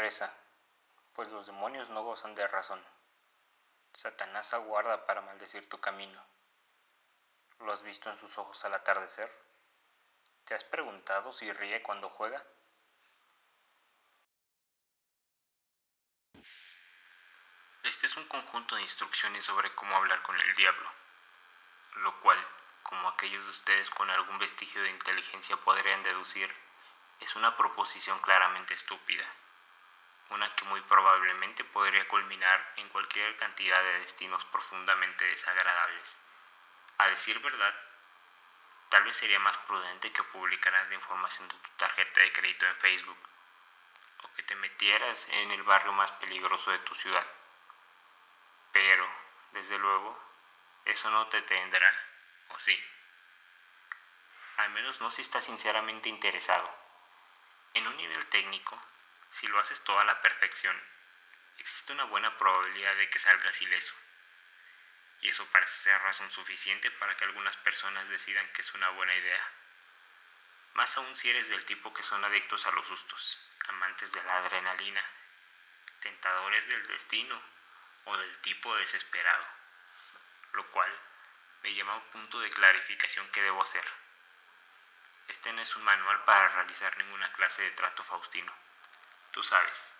Reza, 0.00 0.32
pues 1.12 1.28
los 1.28 1.46
demonios 1.46 1.90
no 1.90 2.02
gozan 2.02 2.34
de 2.34 2.48
razón. 2.48 2.82
Satanás 3.92 4.54
aguarda 4.54 5.04
para 5.04 5.20
maldecir 5.20 5.68
tu 5.68 5.78
camino. 5.78 6.24
¿Lo 7.58 7.70
has 7.70 7.82
visto 7.82 8.08
en 8.08 8.16
sus 8.16 8.38
ojos 8.38 8.64
al 8.64 8.72
atardecer? 8.72 9.30
¿Te 10.44 10.54
has 10.54 10.64
preguntado 10.64 11.34
si 11.34 11.52
ríe 11.52 11.82
cuando 11.82 12.08
juega? 12.08 12.42
Este 17.84 18.06
es 18.06 18.16
un 18.16 18.26
conjunto 18.26 18.76
de 18.76 18.82
instrucciones 18.82 19.44
sobre 19.44 19.68
cómo 19.74 19.94
hablar 19.96 20.22
con 20.22 20.40
el 20.40 20.54
diablo, 20.54 20.90
lo 21.96 22.18
cual, 22.20 22.38
como 22.84 23.06
aquellos 23.06 23.44
de 23.44 23.50
ustedes 23.50 23.90
con 23.90 24.08
algún 24.08 24.38
vestigio 24.38 24.82
de 24.82 24.88
inteligencia 24.88 25.58
podrían 25.58 26.02
deducir, 26.02 26.50
es 27.20 27.36
una 27.36 27.54
proposición 27.54 28.18
claramente 28.20 28.72
estúpida, 28.72 29.26
una 30.30 30.54
que 30.54 30.64
muy 30.64 30.80
probablemente 30.82 31.64
podría 31.64 32.06
culminar 32.08 32.72
en 32.76 32.88
cualquier 32.88 33.36
cantidad 33.36 33.82
de 33.82 34.00
destinos 34.00 34.44
profundamente 34.46 35.24
desagradables. 35.24 36.20
A 36.98 37.08
decir 37.08 37.38
verdad, 37.40 37.74
tal 38.88 39.04
vez 39.04 39.16
sería 39.16 39.38
más 39.40 39.56
prudente 39.58 40.12
que 40.12 40.22
publicaras 40.24 40.88
la 40.88 40.94
información 40.94 41.48
de 41.48 41.54
tu 41.56 41.68
tarjeta 41.76 42.20
de 42.20 42.32
crédito 42.32 42.66
en 42.66 42.76
Facebook, 42.76 43.18
o 44.22 44.34
que 44.34 44.42
te 44.44 44.54
metieras 44.56 45.28
en 45.30 45.50
el 45.50 45.62
barrio 45.62 45.92
más 45.92 46.12
peligroso 46.12 46.70
de 46.70 46.78
tu 46.80 46.94
ciudad. 46.94 47.26
Pero, 48.72 49.08
desde 49.52 49.78
luego, 49.78 50.16
eso 50.84 51.10
no 51.10 51.26
te 51.26 51.42
tendrá, 51.42 51.92
¿o 52.50 52.58
sí? 52.58 52.78
Al 54.58 54.70
menos 54.70 55.00
no 55.00 55.10
si 55.10 55.22
estás 55.22 55.44
sinceramente 55.44 56.08
interesado. 56.08 56.70
En 57.74 57.86
un 57.86 57.96
nivel 57.96 58.26
técnico, 58.26 58.78
si 59.30 59.46
lo 59.48 59.58
haces 59.58 59.82
todo 59.84 59.98
a 59.98 60.04
la 60.04 60.20
perfección, 60.20 60.76
existe 61.58 61.92
una 61.92 62.04
buena 62.04 62.36
probabilidad 62.36 62.96
de 62.96 63.08
que 63.08 63.18
salgas 63.18 63.60
ileso. 63.62 63.94
Y 65.22 65.28
eso 65.28 65.46
parece 65.52 65.74
ser 65.74 65.98
razón 66.02 66.30
suficiente 66.30 66.90
para 66.92 67.16
que 67.16 67.24
algunas 67.24 67.56
personas 67.58 68.08
decidan 68.08 68.46
que 68.52 68.62
es 68.62 68.74
una 68.74 68.88
buena 68.90 69.14
idea. 69.14 69.48
Más 70.74 70.96
aún 70.96 71.14
si 71.14 71.28
eres 71.28 71.48
del 71.48 71.64
tipo 71.64 71.92
que 71.92 72.02
son 72.02 72.24
adictos 72.24 72.66
a 72.66 72.72
los 72.72 72.86
sustos, 72.86 73.38
amantes 73.68 74.12
de 74.12 74.22
la 74.22 74.38
adrenalina, 74.38 75.02
tentadores 76.00 76.66
del 76.68 76.82
destino 76.86 77.40
o 78.04 78.16
del 78.16 78.36
tipo 78.38 78.74
desesperado. 78.76 79.44
Lo 80.52 80.66
cual 80.70 80.90
me 81.62 81.74
llama 81.74 81.92
a 81.92 81.96
un 81.96 82.06
punto 82.10 82.40
de 82.40 82.50
clarificación 82.50 83.28
que 83.28 83.42
debo 83.42 83.62
hacer. 83.62 83.84
Este 85.28 85.52
no 85.52 85.60
es 85.60 85.76
un 85.76 85.84
manual 85.84 86.24
para 86.24 86.48
realizar 86.48 86.96
ninguna 86.96 87.30
clase 87.32 87.62
de 87.62 87.70
trato 87.72 88.02
faustino. 88.02 88.52
Tú 89.32 89.42
sabes, 89.42 89.92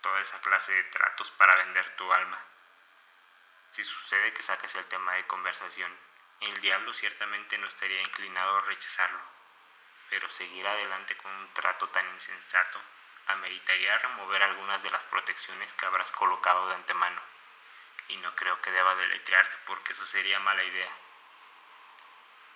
toda 0.00 0.20
esa 0.20 0.40
clase 0.40 0.72
de 0.72 0.84
tratos 0.84 1.30
para 1.32 1.54
vender 1.56 1.88
tu 1.96 2.12
alma. 2.12 2.38
Si 3.70 3.84
sucede 3.84 4.32
que 4.32 4.42
saques 4.42 4.74
el 4.74 4.84
tema 4.86 5.14
de 5.14 5.26
conversación, 5.26 5.92
el 6.40 6.60
diablo 6.60 6.92
ciertamente 6.92 7.58
no 7.58 7.66
estaría 7.66 8.00
inclinado 8.02 8.56
a 8.56 8.60
rechazarlo, 8.62 9.20
pero 10.10 10.28
seguir 10.28 10.66
adelante 10.66 11.16
con 11.16 11.30
un 11.30 11.52
trato 11.54 11.88
tan 11.88 12.08
insensato 12.10 12.80
ameritaría 13.28 13.98
remover 13.98 14.42
algunas 14.42 14.82
de 14.82 14.90
las 14.90 15.02
protecciones 15.04 15.72
que 15.72 15.86
habrás 15.86 16.10
colocado 16.12 16.68
de 16.68 16.74
antemano, 16.74 17.20
y 18.08 18.16
no 18.18 18.34
creo 18.36 18.60
que 18.60 18.70
deba 18.70 18.94
deletrearte 18.94 19.56
porque 19.66 19.92
eso 19.92 20.06
sería 20.06 20.38
mala 20.40 20.62
idea. 20.62 20.92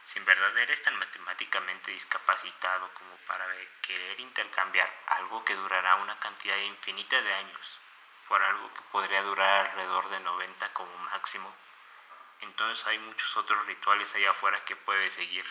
Si 0.04 0.18
en 0.18 0.24
verdad 0.24 0.56
eres 0.58 0.82
tan 0.82 0.96
matemáticamente 0.96 1.90
discapacitado 1.92 2.92
como 2.94 3.16
para 3.26 3.46
querer 3.82 4.18
intercambiar 4.20 4.92
algo 5.06 5.44
que 5.44 5.54
durará 5.54 5.96
una 5.96 6.18
cantidad 6.18 6.56
infinita 6.56 7.20
de 7.20 7.32
años 7.34 7.80
por 8.28 8.42
algo 8.42 8.72
que 8.74 8.82
podría 8.92 9.22
durar 9.22 9.66
alrededor 9.66 10.08
de 10.08 10.20
90 10.20 10.72
como 10.72 10.96
máximo, 10.98 11.52
entonces 12.40 12.86
hay 12.86 12.98
muchos 12.98 13.36
otros 13.36 13.66
rituales 13.66 14.14
allá 14.14 14.30
afuera 14.30 14.64
que 14.64 14.76
puedes 14.76 15.14
seguir. 15.14 15.44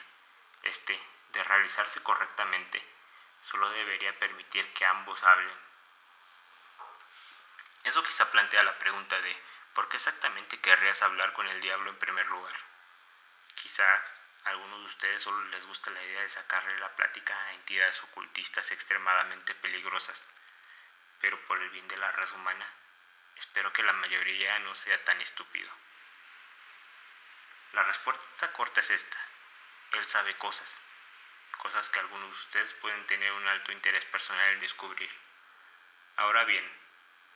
Este, 0.63 0.99
de 1.33 1.43
realizarse 1.43 2.01
correctamente, 2.01 2.83
solo 3.43 3.69
debería 3.69 4.17
permitir 4.17 4.71
que 4.73 4.85
ambos 4.85 5.23
hablen. 5.23 5.55
Eso 7.83 8.03
quizá 8.03 8.29
plantea 8.31 8.63
la 8.63 8.77
pregunta 8.77 9.19
de 9.21 9.37
¿por 9.73 9.87
qué 9.89 9.97
exactamente 9.97 10.59
querrías 10.59 11.01
hablar 11.01 11.33
con 11.33 11.47
el 11.47 11.61
diablo 11.61 11.89
en 11.89 11.97
primer 11.97 12.27
lugar? 12.27 12.55
Quizás 13.55 14.19
algunos 14.49 14.79
de 14.79 14.85
ustedes 14.87 15.23
solo 15.23 15.43
les 15.45 15.65
gusta 15.67 15.91
la 15.91 16.03
idea 16.03 16.21
de 16.21 16.29
sacarle 16.29 16.77
la 16.79 16.95
plática 16.95 17.35
a 17.35 17.53
entidades 17.53 18.03
ocultistas 18.03 18.71
extremadamente 18.71 19.53
peligrosas, 19.55 20.27
pero 21.21 21.39
por 21.45 21.61
el 21.61 21.69
bien 21.69 21.87
de 21.87 21.97
la 21.97 22.11
raza 22.11 22.35
humana, 22.35 22.65
espero 23.35 23.71
que 23.71 23.83
la 23.83 23.93
mayoría 23.93 24.57
no 24.59 24.73
sea 24.73 25.03
tan 25.03 25.21
estúpido. 25.21 25.69
La 27.73 27.83
respuesta 27.83 28.51
corta 28.51 28.81
es 28.81 28.89
esta. 28.89 29.17
Él 29.93 30.05
sabe 30.05 30.35
cosas, 30.37 30.81
cosas 31.59 31.89
que 31.89 31.99
algunos 31.99 32.29
de 32.29 32.35
ustedes 32.35 32.73
pueden 32.73 33.05
tener 33.05 33.31
un 33.31 33.47
alto 33.47 33.71
interés 33.71 34.05
personal 34.05 34.49
en 34.49 34.59
descubrir. 34.59 35.11
Ahora 36.17 36.43
bien, 36.45 36.67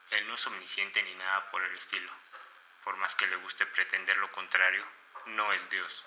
él 0.09 0.27
no 0.27 0.33
es 0.33 0.47
omnisciente 0.47 1.03
ni 1.03 1.13
nada 1.15 1.51
por 1.51 1.61
el 1.63 1.75
estilo. 1.75 2.11
Por 2.83 2.97
más 2.97 3.15
que 3.15 3.27
le 3.27 3.35
guste 3.37 3.65
pretender 3.67 4.17
lo 4.17 4.31
contrario, 4.31 4.85
no 5.25 5.53
es 5.53 5.69
Dios 5.69 6.05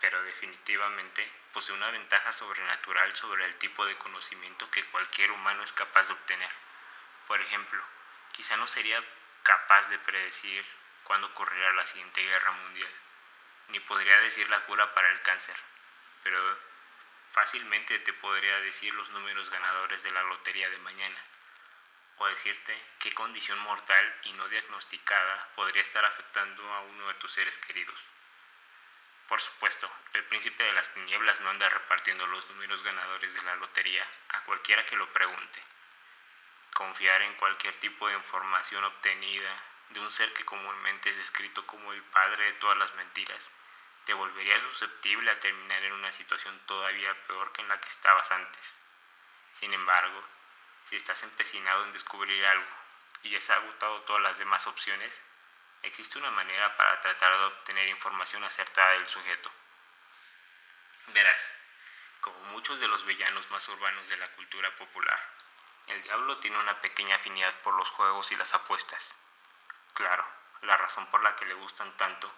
pero 0.00 0.22
definitivamente 0.22 1.30
posee 1.52 1.74
una 1.74 1.90
ventaja 1.90 2.32
sobrenatural 2.32 3.12
sobre 3.12 3.44
el 3.44 3.54
tipo 3.56 3.84
de 3.86 3.96
conocimiento 3.96 4.70
que 4.70 4.84
cualquier 4.86 5.30
humano 5.32 5.62
es 5.62 5.72
capaz 5.72 6.06
de 6.06 6.12
obtener. 6.12 6.50
Por 7.26 7.40
ejemplo, 7.40 7.82
quizá 8.32 8.56
no 8.56 8.66
sería 8.66 9.02
capaz 9.42 9.88
de 9.88 9.98
predecir 9.98 10.64
cuándo 11.04 11.26
ocurrirá 11.28 11.72
la 11.72 11.86
siguiente 11.86 12.22
guerra 12.22 12.52
mundial, 12.52 12.92
ni 13.68 13.80
podría 13.80 14.20
decir 14.20 14.48
la 14.50 14.60
cura 14.64 14.92
para 14.94 15.08
el 15.10 15.20
cáncer, 15.22 15.56
pero 16.22 16.58
fácilmente 17.32 17.98
te 18.00 18.12
podría 18.12 18.60
decir 18.60 18.94
los 18.94 19.10
números 19.10 19.50
ganadores 19.50 20.02
de 20.02 20.10
la 20.10 20.22
lotería 20.22 20.68
de 20.70 20.78
mañana, 20.78 21.18
o 22.18 22.26
decirte 22.26 22.76
qué 22.98 23.14
condición 23.14 23.58
mortal 23.60 24.20
y 24.24 24.32
no 24.32 24.48
diagnosticada 24.48 25.48
podría 25.54 25.82
estar 25.82 26.04
afectando 26.04 26.62
a 26.72 26.80
uno 26.80 27.08
de 27.08 27.14
tus 27.14 27.32
seres 27.32 27.56
queridos. 27.58 28.00
Por 29.28 29.40
supuesto, 29.40 29.90
el 30.14 30.24
príncipe 30.24 30.64
de 30.64 30.72
las 30.72 30.92
tinieblas 30.92 31.40
no 31.40 31.50
anda 31.50 31.68
repartiendo 31.68 32.26
los 32.26 32.48
números 32.50 32.82
ganadores 32.82 33.34
de 33.34 33.42
la 33.42 33.56
lotería 33.56 34.04
a 34.30 34.42
cualquiera 34.44 34.84
que 34.84 34.96
lo 34.96 35.12
pregunte. 35.12 35.62
Confiar 36.74 37.22
en 37.22 37.34
cualquier 37.34 37.74
tipo 37.76 38.08
de 38.08 38.14
información 38.14 38.82
obtenida 38.84 39.62
de 39.90 40.00
un 40.00 40.10
ser 40.10 40.32
que 40.32 40.44
comúnmente 40.44 41.10
es 41.10 41.16
descrito 41.16 41.66
como 41.66 41.92
el 41.92 42.02
padre 42.02 42.44
de 42.44 42.52
todas 42.54 42.78
las 42.78 42.94
mentiras 42.94 43.50
te 44.08 44.14
volvería 44.14 44.58
susceptible 44.62 45.30
a 45.30 45.38
terminar 45.38 45.84
en 45.84 45.92
una 45.92 46.10
situación 46.10 46.58
todavía 46.64 47.14
peor 47.26 47.52
que 47.52 47.60
en 47.60 47.68
la 47.68 47.76
que 47.76 47.90
estabas 47.90 48.32
antes. 48.32 48.80
Sin 49.60 49.74
embargo, 49.74 50.24
si 50.88 50.96
estás 50.96 51.22
empecinado 51.24 51.84
en 51.84 51.92
descubrir 51.92 52.42
algo 52.46 52.64
y 53.22 53.36
has 53.36 53.50
agotado 53.50 54.00
todas 54.04 54.22
las 54.22 54.38
demás 54.38 54.66
opciones, 54.66 55.22
existe 55.82 56.18
una 56.18 56.30
manera 56.30 56.76
para 56.76 57.00
tratar 57.00 57.32
de 57.38 57.44
obtener 57.44 57.88
información 57.88 58.44
acertada 58.44 58.90
del 58.92 59.08
sujeto. 59.08 59.50
Verás, 61.08 61.52
como 62.20 62.38
muchos 62.50 62.80
de 62.80 62.88
los 62.88 63.04
villanos 63.04 63.50
más 63.50 63.68
urbanos 63.68 64.08
de 64.08 64.16
la 64.16 64.30
cultura 64.32 64.74
popular, 64.76 65.18
el 65.86 66.02
diablo 66.02 66.38
tiene 66.38 66.58
una 66.58 66.80
pequeña 66.80 67.16
afinidad 67.16 67.54
por 67.62 67.74
los 67.74 67.88
juegos 67.90 68.30
y 68.32 68.36
las 68.36 68.54
apuestas. 68.54 69.16
Claro, 69.94 70.24
la 70.62 70.76
razón 70.76 71.06
por 71.06 71.22
la 71.22 71.34
que 71.36 71.46
le 71.46 71.54
gustan 71.54 71.96
tanto 71.96 72.30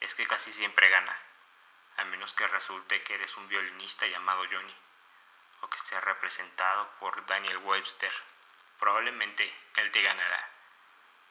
es 0.00 0.14
que 0.14 0.26
casi 0.26 0.52
siempre 0.52 0.88
gana, 0.90 1.16
a 1.96 2.04
menos 2.04 2.32
que 2.34 2.46
resulte 2.46 3.02
que 3.02 3.14
eres 3.14 3.36
un 3.36 3.48
violinista 3.48 4.06
llamado 4.06 4.44
Johnny, 4.50 4.76
o 5.62 5.70
que 5.70 5.78
esté 5.78 6.00
representado 6.00 6.90
por 7.00 7.24
Daniel 7.26 7.58
Webster. 7.58 8.12
Probablemente 8.78 9.52
él 9.76 9.90
te 9.90 10.02
ganará 10.02 10.55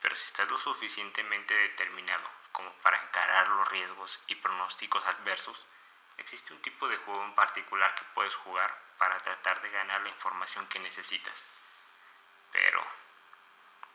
pero 0.06 0.16
si 0.18 0.26
estás 0.26 0.48
lo 0.52 0.58
suficientemente 0.60 1.52
determinado 1.56 2.30
como 2.52 2.72
para 2.84 3.02
encarar 3.02 3.48
los 3.48 3.68
riesgos 3.70 4.22
y 4.28 4.36
pronósticos 4.36 5.04
adversos, 5.04 5.66
existe 6.20 6.54
un 6.54 6.62
tipo 6.62 6.88
de 6.88 6.98
juego 6.98 7.24
en 7.24 7.34
particular 7.34 7.96
que 7.96 8.06
puedes 8.14 8.36
jugar 8.36 8.80
para 9.00 9.18
tratar 9.18 9.60
de 9.64 9.72
ganar 9.72 10.02
la 10.02 10.10
información 10.10 10.68
que 10.68 10.78
necesitas. 10.78 11.44
Pero, 12.52 12.86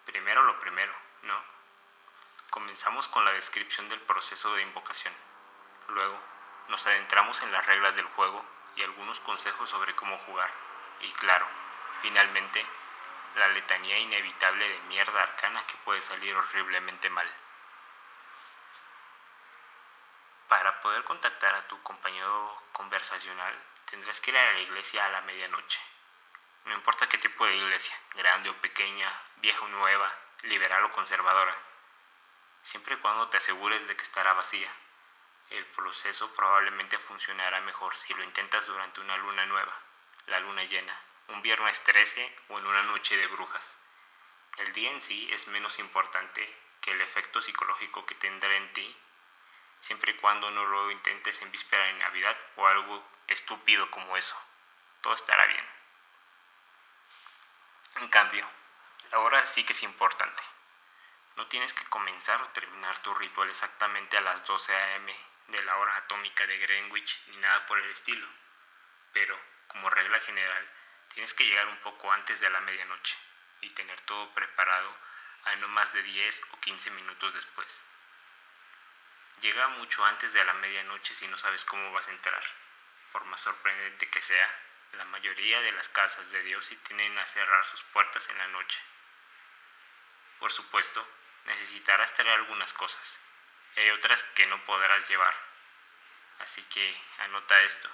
primero 0.04 0.42
lo 0.42 0.58
primero, 0.58 0.92
¿no? 1.22 1.40
Comenzamos 2.50 3.06
con 3.06 3.24
la 3.24 3.30
descripción 3.30 3.88
del 3.88 4.00
proceso 4.00 4.52
de 4.56 4.62
invocación. 4.62 5.14
Luego, 5.90 6.20
nos 6.66 6.84
adentramos 6.88 7.40
en 7.42 7.52
las 7.52 7.64
reglas 7.66 7.94
del 7.94 8.06
juego 8.06 8.44
y 8.74 8.82
algunos 8.82 9.20
consejos 9.20 9.70
sobre 9.70 9.94
cómo 9.94 10.18
jugar. 10.18 10.52
Y 11.02 11.12
claro, 11.12 11.46
finalmente, 12.02 12.66
la 13.36 13.48
letanía 13.48 13.98
inevitable 13.98 14.68
de 14.68 14.80
mierda 14.82 15.22
arcana 15.22 15.64
que 15.66 15.76
puede 15.84 16.00
salir 16.00 16.34
horriblemente 16.34 17.08
mal. 17.10 17.30
Para 20.48 20.80
poder 20.80 21.04
contactar 21.04 21.54
a 21.54 21.68
tu 21.68 21.80
compañero 21.82 22.62
conversacional, 22.72 23.54
tendrás 23.84 24.20
que 24.20 24.30
ir 24.30 24.38
a 24.38 24.52
la 24.52 24.58
iglesia 24.58 25.06
a 25.06 25.10
la 25.10 25.20
medianoche. 25.22 25.80
no 26.64 26.74
importa 26.74 27.08
qué 27.08 27.18
tipo 27.18 27.46
de 27.46 27.56
iglesia, 27.56 27.96
grande 28.14 28.50
o 28.50 28.56
pequeña, 28.56 29.10
vieja 29.36 29.64
o 29.64 29.68
nueva, 29.68 30.12
liberal 30.42 30.84
o 30.84 30.92
conservadora, 30.92 31.56
siempre 32.62 32.94
y 32.94 32.98
cuando 32.98 33.28
te 33.28 33.38
asegures 33.38 33.86
de 33.88 33.96
que 33.96 34.02
estará 34.02 34.34
vacía. 34.34 34.70
El 35.50 35.64
proceso 35.66 36.32
probablemente 36.34 36.98
funcionará 36.98 37.60
mejor 37.62 37.96
si 37.96 38.14
lo 38.14 38.22
intentas 38.22 38.66
durante 38.66 39.00
una 39.00 39.16
luna 39.16 39.46
nueva, 39.46 39.74
la 40.26 40.38
luna 40.40 40.62
llena, 40.64 40.96
un 41.30 41.42
viernes 41.42 41.82
13 41.84 42.36
o 42.48 42.58
en 42.58 42.66
una 42.66 42.82
noche 42.82 43.16
de 43.16 43.26
brujas. 43.28 43.78
El 44.58 44.72
día 44.72 44.90
en 44.90 45.00
sí 45.00 45.28
es 45.32 45.46
menos 45.48 45.78
importante 45.78 46.48
que 46.80 46.90
el 46.90 47.00
efecto 47.00 47.40
psicológico 47.40 48.04
que 48.04 48.14
tendrá 48.14 48.54
en 48.56 48.72
ti, 48.72 48.96
siempre 49.80 50.12
y 50.12 50.16
cuando 50.16 50.50
no 50.50 50.64
lo 50.64 50.90
intentes 50.90 51.40
en 51.42 51.50
víspera 51.50 51.84
de 51.84 51.94
Navidad 51.94 52.36
o 52.56 52.66
algo 52.66 53.04
estúpido 53.28 53.90
como 53.90 54.16
eso. 54.16 54.36
Todo 55.00 55.14
estará 55.14 55.46
bien. 55.46 55.64
En 57.96 58.08
cambio, 58.08 58.46
la 59.10 59.18
hora 59.20 59.46
sí 59.46 59.64
que 59.64 59.72
es 59.72 59.82
importante. 59.82 60.42
No 61.36 61.46
tienes 61.46 61.72
que 61.72 61.84
comenzar 61.86 62.42
o 62.42 62.48
terminar 62.48 62.98
tu 63.02 63.14
ritual 63.14 63.48
exactamente 63.48 64.16
a 64.18 64.20
las 64.20 64.44
12 64.44 64.74
a.m. 64.74 65.16
de 65.48 65.62
la 65.62 65.76
hora 65.76 65.96
atómica 65.96 66.46
de 66.46 66.58
Greenwich 66.58 67.22
ni 67.28 67.36
nada 67.38 67.64
por 67.66 67.78
el 67.78 67.90
estilo. 67.90 68.26
Pero, 69.12 69.38
como 69.68 69.88
regla 69.90 70.20
general, 70.20 70.70
tienes 71.14 71.34
que 71.34 71.44
llegar 71.44 71.66
un 71.68 71.78
poco 71.78 72.12
antes 72.12 72.40
de 72.40 72.50
la 72.50 72.60
medianoche 72.60 73.16
y 73.62 73.70
tener 73.70 74.00
todo 74.02 74.32
preparado 74.34 74.94
a 75.44 75.56
no 75.56 75.68
más 75.68 75.92
de 75.92 76.02
10 76.02 76.42
o 76.52 76.60
15 76.60 76.90
minutos 76.90 77.34
después. 77.34 77.82
Llega 79.40 79.68
mucho 79.68 80.04
antes 80.04 80.32
de 80.32 80.44
la 80.44 80.52
medianoche 80.54 81.14
si 81.14 81.26
no 81.28 81.38
sabes 81.38 81.64
cómo 81.64 81.92
vas 81.92 82.08
a 82.08 82.12
entrar. 82.12 82.42
Por 83.12 83.24
más 83.24 83.40
sorprendente 83.40 84.08
que 84.08 84.20
sea, 84.20 84.48
la 84.92 85.04
mayoría 85.06 85.60
de 85.62 85.72
las 85.72 85.88
casas 85.88 86.30
de 86.30 86.42
Dios 86.42 86.66
sí 86.66 86.76
tienen 86.76 87.18
a 87.18 87.24
cerrar 87.24 87.64
sus 87.64 87.82
puertas 87.84 88.28
en 88.28 88.38
la 88.38 88.48
noche. 88.48 88.78
Por 90.38 90.52
supuesto, 90.52 91.06
necesitarás 91.46 92.12
traer 92.14 92.38
algunas 92.38 92.72
cosas. 92.72 93.20
Y 93.76 93.80
hay 93.80 93.90
otras 93.90 94.22
que 94.34 94.46
no 94.46 94.62
podrás 94.64 95.08
llevar. 95.08 95.34
Así 96.40 96.62
que 96.64 97.00
anota 97.18 97.60
esto. 97.62 97.88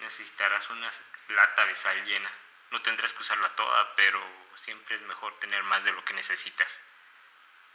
Necesitarás 0.00 0.70
una 0.70 0.90
lata 1.28 1.66
de 1.66 1.74
sal 1.76 2.04
llena. 2.04 2.30
No 2.70 2.82
tendrás 2.82 3.12
que 3.12 3.22
usarla 3.22 3.48
toda, 3.50 3.94
pero 3.94 4.20
siempre 4.56 4.96
es 4.96 5.02
mejor 5.02 5.38
tener 5.38 5.62
más 5.64 5.84
de 5.84 5.92
lo 5.92 6.04
que 6.04 6.14
necesitas. 6.14 6.80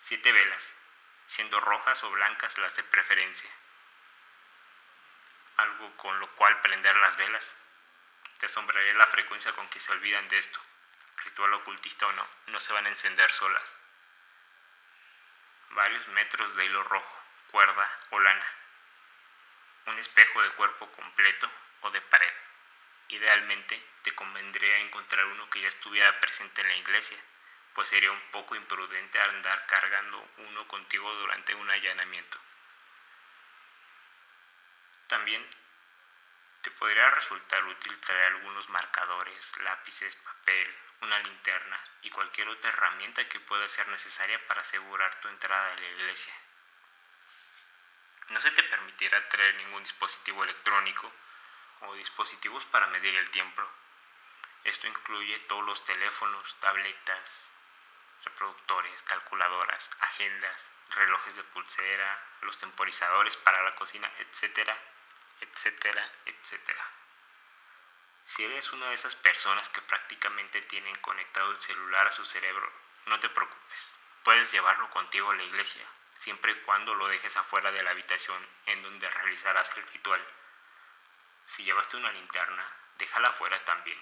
Siete 0.02 0.32
velas, 0.32 0.74
siendo 1.28 1.60
rojas 1.60 2.04
o 2.04 2.12
blancas 2.12 2.58
las 2.58 2.76
de 2.76 2.84
preferencia. 2.84 3.50
Algo 5.58 5.96
con 5.98 6.20
lo 6.20 6.30
cual 6.32 6.60
prender 6.62 6.96
las 6.98 7.18
velas. 7.18 7.54
Te 8.40 8.46
asombraré 8.46 8.94
la 8.94 9.08
frecuencia 9.08 9.52
con 9.54 9.68
que 9.70 9.80
se 9.80 9.92
olvidan 9.92 10.28
de 10.30 10.38
esto. 10.38 10.60
Ritual 11.26 11.54
ocultista 11.54 12.08
o 12.08 12.12
no, 12.14 12.26
no 12.48 12.60
se 12.60 12.72
van 12.72 12.86
a 12.86 12.90
encender 12.90 13.32
solas. 13.32 13.80
Varios 15.72 16.08
metros 16.10 16.56
de 16.56 16.66
hilo 16.66 16.82
rojo, 16.84 17.24
cuerda 17.52 17.92
o 18.12 18.20
lana. 18.20 18.46
Un 19.88 20.00
espejo 20.00 20.42
de 20.42 20.52
cuerpo 20.52 20.90
completo 20.92 21.50
o 21.82 21.92
de 21.92 22.02
pared. 22.02 22.34
Idealmente 23.10 23.84
te 24.04 24.14
convendría 24.14 24.80
encontrar 24.80 25.26
uno 25.26 25.50
que 25.50 25.62
ya 25.62 25.68
estuviera 25.68 26.20
presente 26.20 26.62
en 26.62 26.68
la 26.68 26.76
iglesia, 26.76 27.18
pues 27.74 27.90
sería 27.90 28.12
un 28.12 28.22
poco 28.32 28.56
imprudente 28.56 29.20
andar 29.20 29.66
cargando 29.66 30.30
uno 30.38 30.68
contigo 30.68 31.12
durante 31.16 31.56
un 31.56 31.70
allanamiento. 31.70 32.38
También 35.08 35.44
te 36.62 36.70
podría 36.72 37.10
resultar 37.10 37.64
útil 37.66 38.00
traer 38.00 38.34
algunos 38.34 38.70
marcadores, 38.70 39.58
lápices, 39.58 40.16
papel, 40.18 40.76
una 41.02 41.18
linterna 41.20 41.80
y 42.04 42.12
cualquier 42.12 42.50
otra 42.50 42.70
herramienta 42.70 43.28
que 43.28 43.40
pueda 43.40 43.68
ser 43.70 43.88
necesaria 43.88 44.40
para 44.48 44.62
asegurar 44.62 45.20
tu 45.22 45.30
entrada 45.30 45.74
a 45.74 45.80
la 45.80 45.88
iglesia. 45.88 46.34
No 48.30 48.40
se 48.40 48.52
te 48.52 48.62
permitirá 48.62 49.28
traer 49.30 49.56
ningún 49.56 49.82
dispositivo 49.82 50.44
electrónico 50.44 51.12
o 51.82 51.94
dispositivos 51.96 52.66
para 52.66 52.88
medir 52.88 53.18
el 53.18 53.30
tiempo. 53.32 53.62
Esto 54.64 54.88
incluye 54.88 55.40
todos 55.48 55.66
los 55.66 55.84
teléfonos, 55.86 56.56
tabletas, 56.60 57.50
reproductores, 58.24 59.02
calculadoras, 59.04 59.90
agendas, 60.00 60.70
relojes 60.96 61.36
de 61.36 61.44
pulsera, 61.44 62.20
los 62.42 62.58
temporizadores 62.58 63.38
para 63.38 63.64
la 63.64 63.76
cocina, 63.76 64.12
etcétera, 64.20 64.78
etcétera, 65.42 66.12
etcétera. 66.26 66.86
Si 68.26 68.46
eres 68.46 68.72
una 68.74 68.90
de 68.90 68.96
esas 68.96 69.16
personas 69.16 69.70
que 69.70 69.82
prácticamente 69.82 70.62
tienen 70.62 70.96
conectado 70.98 71.52
el 71.52 71.60
celular 71.60 72.08
a 72.08 72.12
su 72.12 72.26
cerebro, 72.26 72.72
no 73.08 73.20
te 73.20 73.30
preocupes. 73.30 73.98
Puedes 74.24 74.52
llevarlo 74.52 74.90
contigo 74.92 75.32
a 75.32 75.36
la 75.36 75.44
iglesia, 75.44 75.84
siempre 76.20 76.52
y 76.52 76.62
cuando 76.62 76.94
lo 76.94 77.08
dejes 77.08 77.38
afuera 77.38 77.72
de 77.72 77.82
la 77.82 77.92
habitación 77.92 78.46
en 78.68 78.84
donde 78.84 79.10
realizarás 79.10 79.76
el 79.78 79.88
ritual. 79.88 80.24
Si 81.50 81.64
llevaste 81.64 81.98
una 81.98 82.12
linterna, 82.12 82.64
déjala 83.00 83.30
afuera 83.30 83.58
también. 83.66 84.00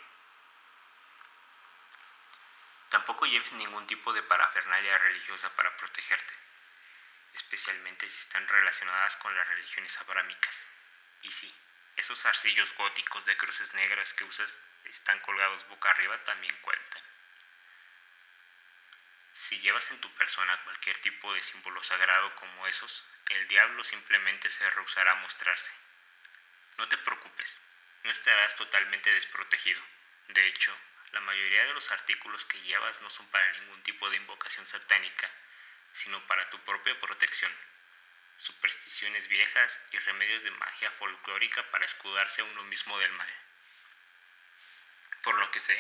Tampoco 2.90 3.26
lleves 3.26 3.54
ningún 3.54 3.88
tipo 3.88 4.12
de 4.12 4.22
parafernalia 4.22 4.98
religiosa 4.98 5.50
para 5.56 5.76
protegerte, 5.78 6.34
especialmente 7.34 8.08
si 8.10 8.20
están 8.20 8.46
relacionadas 8.48 9.16
con 9.18 9.34
las 9.34 9.48
religiones 9.48 9.98
abrámicas. 10.02 10.68
Y 11.22 11.32
sí, 11.32 11.54
esos 11.96 12.26
arcillos 12.26 12.76
góticos 12.76 13.26
de 13.26 13.38
cruces 13.38 13.74
negras 13.74 14.14
que 14.14 14.26
usas 14.26 14.62
están 14.84 15.20
colgados 15.22 15.68
boca 15.70 15.90
arriba 15.90 16.22
también 16.26 16.56
cuentan. 16.62 17.02
Si 19.36 19.58
llevas 19.60 19.90
en 19.92 20.02
tu 20.02 20.14
persona 20.16 20.62
cualquier 20.66 21.00
tipo 21.00 21.34
de 21.34 21.42
símbolo 21.42 21.82
sagrado 21.82 22.36
como 22.36 22.68
esos, 22.68 23.06
el 23.30 23.48
diablo 23.48 23.84
simplemente 23.86 24.50
se 24.50 24.70
rehusará 24.70 25.14
a 25.14 25.22
mostrarse. 25.22 25.87
No 26.78 26.88
te 26.88 26.98
preocupes, 26.98 27.62
no 28.04 28.12
estarás 28.12 28.56
totalmente 28.56 29.12
desprotegido. 29.14 29.82
De 30.30 30.48
hecho, 30.48 30.76
la 31.12 31.22
mayoría 31.22 31.66
de 31.66 31.74
los 31.74 31.92
artículos 31.92 32.46
que 32.46 32.62
llevas 32.62 33.02
no 33.02 33.10
son 33.10 33.28
para 33.28 33.52
ningún 33.54 33.82
tipo 33.84 34.10
de 34.10 34.18
invocación 34.18 34.66
satánica, 34.66 35.30
sino 35.94 36.20
para 36.28 36.50
tu 36.50 36.60
propia 36.60 37.00
protección 37.00 37.52
supersticiones 38.40 39.28
viejas 39.28 39.82
y 39.92 39.98
remedios 40.00 40.44
de 40.44 40.52
magia 40.52 40.92
folclórica 40.92 41.64
para 41.72 41.86
escudarse 41.86 42.42
a 42.42 42.46
uno 42.46 42.64
mismo 42.64 42.98
del 43.00 43.12
mal. 43.14 43.30
Por 45.24 45.38
lo 45.40 45.50
que 45.52 45.60
sé, 45.60 45.78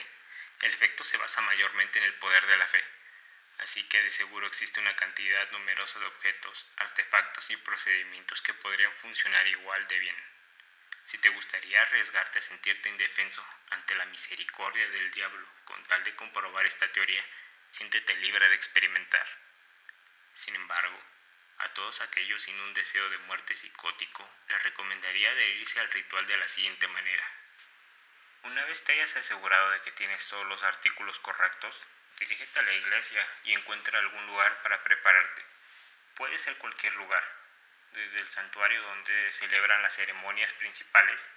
el 0.61 0.73
efecto 0.73 1.03
se 1.03 1.17
basa 1.17 1.41
mayormente 1.41 1.99
en 1.99 2.05
el 2.05 2.13
poder 2.15 2.45
de 2.47 2.57
la 2.57 2.67
fe, 2.67 2.83
así 3.59 3.87
que 3.87 4.01
de 4.01 4.11
seguro 4.11 4.47
existe 4.47 4.79
una 4.79 4.95
cantidad 4.95 5.49
numerosa 5.51 5.99
de 5.99 6.05
objetos, 6.05 6.65
artefactos 6.77 7.49
y 7.51 7.57
procedimientos 7.57 8.41
que 8.41 8.53
podrían 8.55 8.93
funcionar 8.95 9.45
igual 9.47 9.87
de 9.87 9.99
bien. 9.99 10.36
Si 11.07 11.17
te 11.19 11.29
gustaría 11.29 11.81
arriesgarte 11.81 12.39
a 12.39 12.41
sentirte 12.41 12.89
indefenso 12.89 13.41
ante 13.69 13.95
la 13.95 14.03
misericordia 14.07 14.89
del 14.89 15.09
diablo 15.11 15.47
con 15.63 15.81
tal 15.85 16.03
de 16.03 16.13
comprobar 16.17 16.65
esta 16.65 16.91
teoría, 16.91 17.23
siéntete 17.71 18.13
libre 18.17 18.49
de 18.49 18.55
experimentar. 18.55 19.25
Sin 20.33 20.53
embargo, 20.53 21.01
a 21.59 21.69
todos 21.69 22.01
aquellos 22.01 22.41
sin 22.41 22.59
un 22.59 22.73
deseo 22.73 23.09
de 23.09 23.19
muerte 23.19 23.55
psicótico, 23.55 24.29
les 24.49 24.61
recomendaría 24.63 25.31
adherirse 25.31 25.79
al 25.79 25.89
ritual 25.91 26.27
de 26.27 26.39
la 26.39 26.47
siguiente 26.49 26.89
manera. 26.89 27.23
Una 28.43 28.65
vez 28.65 28.83
te 28.83 28.91
hayas 28.91 29.15
asegurado 29.15 29.69
de 29.71 29.79
que 29.83 29.93
tienes 29.93 30.27
todos 30.27 30.45
los 30.47 30.61
artículos 30.63 31.19
correctos, 31.19 31.87
dirígete 32.19 32.59
a 32.59 32.63
la 32.63 32.73
iglesia 32.73 33.25
y 33.45 33.53
encuentra 33.53 33.97
algún 33.99 34.27
lugar 34.27 34.61
para 34.61 34.83
prepararte. 34.83 35.45
Puede 36.15 36.37
ser 36.37 36.57
cualquier 36.57 36.93
lugar, 36.95 37.23
desde 37.91 38.19
el 38.19 38.29
santuario 38.29 38.81
donde 38.81 39.31
celebran 39.31 39.81
las 39.81 39.95
ceremonias 39.95 40.53
principales 40.53 41.29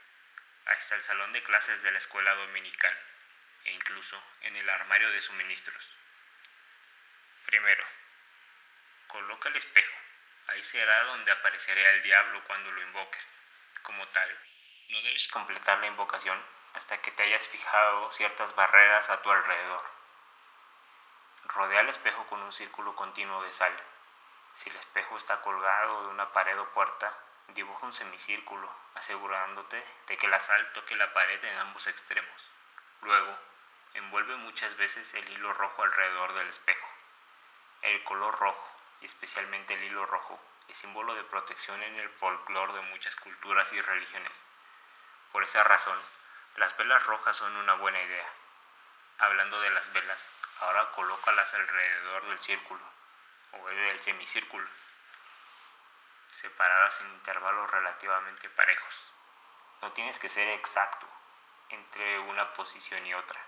hasta 0.66 0.94
el 0.94 1.02
salón 1.02 1.32
de 1.32 1.42
clases 1.42 1.82
de 1.82 1.90
la 1.90 1.98
escuela 1.98 2.34
dominical 2.34 2.96
e 3.64 3.72
incluso 3.72 4.22
en 4.42 4.56
el 4.56 4.68
armario 4.68 5.10
de 5.10 5.20
suministros. 5.20 5.90
Primero, 7.46 7.84
coloca 9.08 9.48
el 9.48 9.56
espejo 9.56 10.00
Ahí 10.50 10.62
será 10.64 11.04
donde 11.04 11.30
aparecerá 11.30 11.90
el 11.90 12.02
diablo 12.02 12.42
cuando 12.44 12.72
lo 12.72 12.82
invoques. 12.82 13.40
Como 13.82 14.04
tal, 14.08 14.28
no 14.88 15.00
debes 15.02 15.28
completar 15.28 15.78
la 15.78 15.86
invocación 15.86 16.42
hasta 16.74 17.00
que 17.00 17.12
te 17.12 17.22
hayas 17.22 17.46
fijado 17.46 18.10
ciertas 18.10 18.54
barreras 18.56 19.08
a 19.10 19.22
tu 19.22 19.30
alrededor. 19.30 19.84
Rodea 21.44 21.80
el 21.82 21.88
espejo 21.88 22.26
con 22.26 22.42
un 22.42 22.52
círculo 22.52 22.96
continuo 22.96 23.42
de 23.44 23.52
sal. 23.52 23.72
Si 24.54 24.68
el 24.68 24.76
espejo 24.76 25.16
está 25.16 25.40
colgado 25.42 26.02
de 26.02 26.08
una 26.08 26.32
pared 26.32 26.58
o 26.58 26.68
puerta, 26.70 27.12
dibuja 27.48 27.86
un 27.86 27.92
semicírculo, 27.92 28.70
asegurándote 28.94 29.84
de 30.06 30.18
que 30.18 30.28
la 30.28 30.40
sal 30.40 30.72
toque 30.72 30.96
la 30.96 31.12
pared 31.12 31.42
en 31.44 31.58
ambos 31.58 31.86
extremos. 31.86 32.52
Luego, 33.02 33.36
envuelve 33.94 34.36
muchas 34.36 34.76
veces 34.76 35.14
el 35.14 35.28
hilo 35.30 35.52
rojo 35.54 35.82
alrededor 35.82 36.34
del 36.34 36.48
espejo. 36.48 36.86
El 37.82 38.04
color 38.04 38.38
rojo 38.38 38.70
y 39.00 39.06
especialmente 39.06 39.74
el 39.74 39.84
hilo 39.84 40.04
rojo, 40.06 40.38
es 40.68 40.76
símbolo 40.76 41.14
de 41.14 41.24
protección 41.24 41.82
en 41.82 41.96
el 41.98 42.08
folclore 42.08 42.74
de 42.74 42.82
muchas 42.82 43.16
culturas 43.16 43.72
y 43.72 43.80
religiones. 43.80 44.42
Por 45.32 45.44
esa 45.44 45.62
razón, 45.64 45.98
Las 46.56 46.76
velas 46.76 47.06
rojas 47.06 47.36
son 47.36 47.56
una 47.56 47.74
buena 47.74 48.02
idea. 48.02 48.26
Hablando 49.18 49.60
de 49.60 49.70
las 49.70 49.92
velas, 49.92 50.28
ahora 50.60 50.90
colócalas 50.90 51.54
alrededor 51.54 52.26
del 52.26 52.40
círculo 52.40 52.99
o 53.52 53.68
del 53.68 54.00
semicírculo, 54.00 54.68
separadas 56.30 57.00
en 57.00 57.08
intervalos 57.12 57.70
relativamente 57.70 58.48
parejos. 58.50 59.12
No 59.82 59.92
tienes 59.92 60.18
que 60.18 60.28
ser 60.28 60.48
exacto 60.48 61.06
entre 61.70 62.18
una 62.18 62.52
posición 62.52 63.04
y 63.06 63.14
otra, 63.14 63.40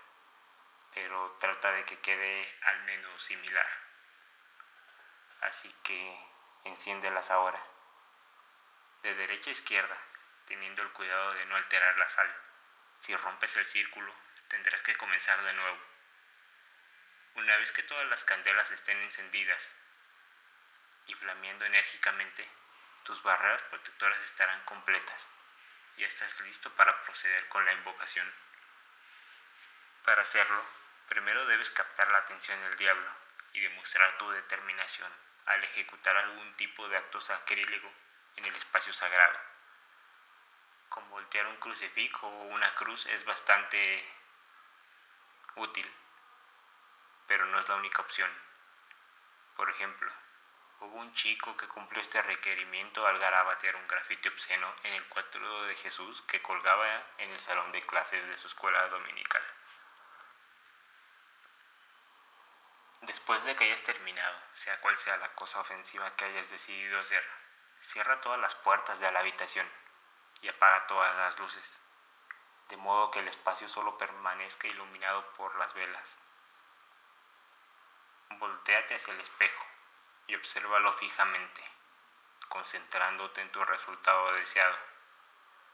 pero 0.93 1.37
trata 1.39 1.71
de 1.71 1.85
que 1.85 1.99
quede 1.99 2.59
al 2.63 2.83
menos 2.83 3.23
similar. 3.23 3.67
Así 5.41 5.73
que 5.83 6.19
enciéndelas 6.63 7.29
ahora, 7.31 7.61
de 9.01 9.13
derecha 9.15 9.49
a 9.49 9.53
izquierda, 9.53 9.97
teniendo 10.45 10.81
el 10.81 10.91
cuidado 10.91 11.33
de 11.33 11.45
no 11.45 11.55
alterar 11.55 11.97
la 11.97 12.09
sal. 12.09 12.33
Si 12.99 13.15
rompes 13.15 13.57
el 13.57 13.65
círculo, 13.65 14.13
tendrás 14.47 14.81
que 14.81 14.95
comenzar 14.95 15.41
de 15.43 15.53
nuevo. 15.53 15.77
Una 17.35 17.57
vez 17.57 17.71
que 17.71 17.83
todas 17.83 18.07
las 18.07 18.23
candelas 18.23 18.71
estén 18.71 19.01
encendidas 19.01 19.73
y 21.07 21.13
flameando 21.13 21.65
enérgicamente, 21.65 22.47
tus 23.03 23.21
barreras 23.23 23.61
protectoras 23.63 24.19
estarán 24.21 24.63
completas 24.65 25.31
y 25.97 26.03
estás 26.03 26.39
listo 26.41 26.69
para 26.71 27.03
proceder 27.03 27.47
con 27.49 27.65
la 27.65 27.73
invocación. 27.73 28.31
Para 30.05 30.21
hacerlo, 30.21 30.63
primero 31.09 31.45
debes 31.45 31.69
captar 31.71 32.09
la 32.11 32.19
atención 32.19 32.61
del 32.63 32.77
diablo 32.77 33.09
y 33.53 33.61
demostrar 33.61 34.17
tu 34.17 34.29
determinación 34.31 35.11
al 35.45 35.63
ejecutar 35.63 36.17
algún 36.17 36.53
tipo 36.55 36.87
de 36.87 36.97
acto 36.97 37.19
sacrílego 37.21 37.91
en 38.37 38.45
el 38.45 38.55
espacio 38.55 38.93
sagrado. 38.93 39.39
Con 40.89 41.09
voltear 41.09 41.47
un 41.47 41.57
crucifijo 41.57 42.27
o 42.27 42.43
una 42.43 42.73
cruz 42.75 43.05
es 43.07 43.25
bastante 43.25 44.05
útil, 45.55 45.89
pero 47.27 47.45
no 47.45 47.59
es 47.59 47.67
la 47.67 47.75
única 47.75 48.01
opción. 48.01 48.29
Por 49.55 49.69
ejemplo, 49.69 50.11
hubo 50.83 50.99
un 50.99 51.13
chico 51.13 51.55
que 51.55 51.67
cumplió 51.67 52.01
este 52.01 52.21
requerimiento 52.21 53.07
al 53.07 53.17
garabatear 53.17 53.75
un 53.75 53.87
grafite 53.87 54.29
obsceno 54.29 54.67
en 54.83 54.93
el 54.93 55.07
cuadro 55.07 55.63
de 55.63 55.75
Jesús 55.75 56.21
que 56.23 56.41
colgaba 56.41 57.01
en 57.17 57.29
el 57.31 57.39
salón 57.39 57.71
de 57.71 57.81
clases 57.81 58.25
de 58.27 58.37
su 58.37 58.47
escuela 58.47 58.87
dominical. 58.89 59.41
Después 63.01 63.43
de 63.43 63.55
que 63.55 63.65
hayas 63.65 63.83
terminado, 63.83 64.37
sea 64.53 64.79
cual 64.81 64.97
sea 64.97 65.17
la 65.17 65.33
cosa 65.35 65.59
ofensiva 65.59 66.15
que 66.15 66.25
hayas 66.25 66.49
decidido 66.49 66.99
hacer, 66.99 67.23
cierra 67.81 68.21
todas 68.21 68.39
las 68.39 68.55
puertas 68.55 68.99
de 68.99 69.11
la 69.11 69.19
habitación 69.19 69.69
y 70.41 70.49
apaga 70.49 70.87
todas 70.87 71.15
las 71.15 71.39
luces, 71.39 71.81
de 72.69 72.77
modo 72.77 73.11
que 73.11 73.19
el 73.19 73.27
espacio 73.27 73.69
solo 73.69 73.97
permanezca 73.97 74.67
iluminado 74.67 75.25
por 75.33 75.55
las 75.57 75.73
velas. 75.73 76.17
Voltéate 78.31 78.95
hacia 78.95 79.13
el 79.13 79.21
espejo 79.21 79.72
y 80.27 80.35
obsérvalo 80.35 80.93
fijamente, 80.93 81.63
concentrándote 82.49 83.41
en 83.41 83.51
tu 83.51 83.63
resultado 83.65 84.33
deseado. 84.33 84.77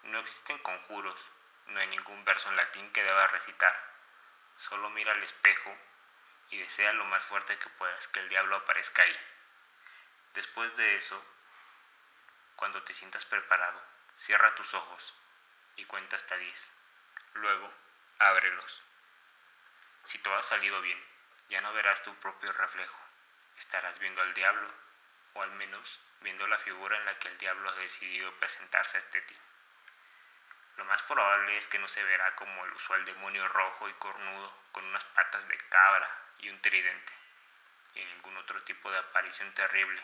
No 0.03 0.20
existen 0.20 0.58
conjuros, 0.60 1.20
no 1.68 1.79
hay 1.79 1.88
ningún 1.88 2.24
verso 2.25 2.50
en 2.50 2.56
latín 2.56 2.91
que 2.91 3.03
debas 3.03 3.32
recitar. 3.32 3.75
Solo 4.58 4.89
mira 4.89 5.12
al 5.12 5.24
espejo 5.24 5.75
y 6.50 6.58
desea 6.58 6.94
lo 6.94 7.06
más 7.06 7.24
fuerte 7.24 7.58
que 7.58 7.70
puedas 7.70 8.08
que 8.08 8.20
el 8.20 8.29
diablo 8.29 8.58
aparezca 8.58 9.03
ahí. 9.03 9.20
Después 10.34 10.75
de 10.75 10.96
eso, 10.96 11.24
cuando 12.56 12.84
te 12.84 12.94
sientas 12.94 13.25
preparado, 13.25 13.82
cierra 14.18 14.53
tus 14.56 14.74
ojos 14.74 15.13
y 15.75 15.86
cuenta 15.86 16.15
hasta 16.15 16.36
10. 16.36 16.72
Luego, 17.36 17.72
ábrelos. 18.20 18.84
Si 20.03 20.18
todo 20.20 20.36
ha 20.36 20.44
salido 20.44 20.82
bien, 20.82 21.01
ya 21.50 21.62
no 21.62 21.74
verás 21.74 22.03
tu 22.03 22.13
propio 22.15 22.51
reflejo. 22.51 23.08
Estarás 23.59 23.99
viendo 23.99 24.21
al 24.21 24.33
diablo, 24.33 24.71
o 25.33 25.41
al 25.43 25.51
menos 25.51 25.99
viendo 26.21 26.47
la 26.47 26.57
figura 26.59 26.97
en 26.97 27.03
la 27.03 27.19
que 27.19 27.27
el 27.27 27.37
diablo 27.37 27.69
ha 27.69 27.75
decidido 27.75 28.33
presentarse 28.39 28.97
ante 28.97 29.21
ti. 29.21 29.35
Lo 30.77 30.85
más 30.85 31.03
probable 31.03 31.57
es 31.57 31.67
que 31.67 31.77
no 31.77 31.89
se 31.89 32.01
verá 32.01 32.33
como 32.37 32.63
el 32.63 32.71
usual 32.71 33.03
demonio 33.03 33.45
rojo 33.49 33.89
y 33.89 33.93
cornudo 33.95 34.57
con 34.71 34.85
unas 34.85 35.03
patas 35.03 35.45
de 35.49 35.57
cabra 35.57 36.09
y 36.39 36.49
un 36.49 36.61
tridente, 36.61 37.11
y 37.95 38.05
ningún 38.05 38.37
otro 38.37 38.63
tipo 38.63 38.89
de 38.89 38.97
aparición 38.97 39.53
terrible. 39.53 40.01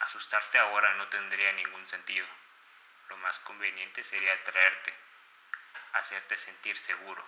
Asustarte 0.00 0.58
ahora 0.58 0.92
no 0.96 1.08
tendría 1.08 1.50
ningún 1.52 1.86
sentido. 1.86 2.26
Lo 3.08 3.16
más 3.16 3.40
conveniente 3.40 4.04
sería 4.04 4.34
atraerte, 4.34 4.92
hacerte 5.94 6.36
sentir 6.36 6.76
seguro. 6.76 7.26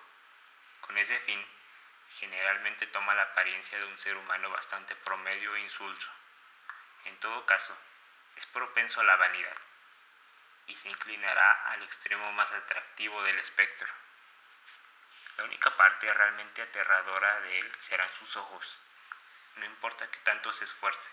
Con 0.83 0.99
ese 0.99 1.19
fin, 1.21 1.43
generalmente 2.11 2.87
toma 2.87 3.15
la 3.15 3.23
apariencia 3.23 3.79
de 3.79 3.85
un 3.85 3.99
ser 3.99 4.17
humano 4.17 4.51
bastante 4.51 4.97
promedio 4.97 5.55
e 5.57 5.61
insulso. 5.61 6.09
En 7.05 7.17
todo 7.19 7.45
caso, 7.47 7.77
es 8.37 8.47
propenso 8.47 9.01
a 9.01 9.05
la 9.05 9.17
vanidad 9.17 9.57
y 10.67 10.77
se 10.77 10.89
inclinará 10.89 11.71
al 11.71 11.83
extremo 11.83 12.33
más 12.33 12.53
atractivo 12.53 13.23
del 13.25 13.39
espectro. 13.39 13.89
La 15.37 15.45
única 15.45 15.77
parte 15.77 16.13
realmente 16.13 16.63
aterradora 16.63 17.41
de 17.41 17.59
él 17.61 17.73
serán 17.79 18.13
sus 18.13 18.37
ojos. 18.37 18.79
No 19.57 19.65
importa 19.65 20.11
que 20.11 20.19
tanto 20.19 20.53
se 20.53 20.65
esfuerce, 20.65 21.11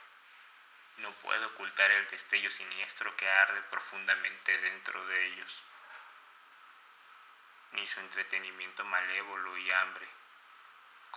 no 0.97 1.11
puede 1.15 1.45
ocultar 1.45 1.91
el 1.91 2.07
destello 2.09 2.49
siniestro 2.49 3.15
que 3.17 3.29
arde 3.29 3.61
profundamente 3.63 4.57
dentro 4.59 5.05
de 5.07 5.25
ellos, 5.25 5.61
ni 7.73 7.85
su 7.87 7.99
entretenimiento 7.99 8.85
malévolo 8.85 9.57
y 9.57 9.71
hambre, 9.71 10.07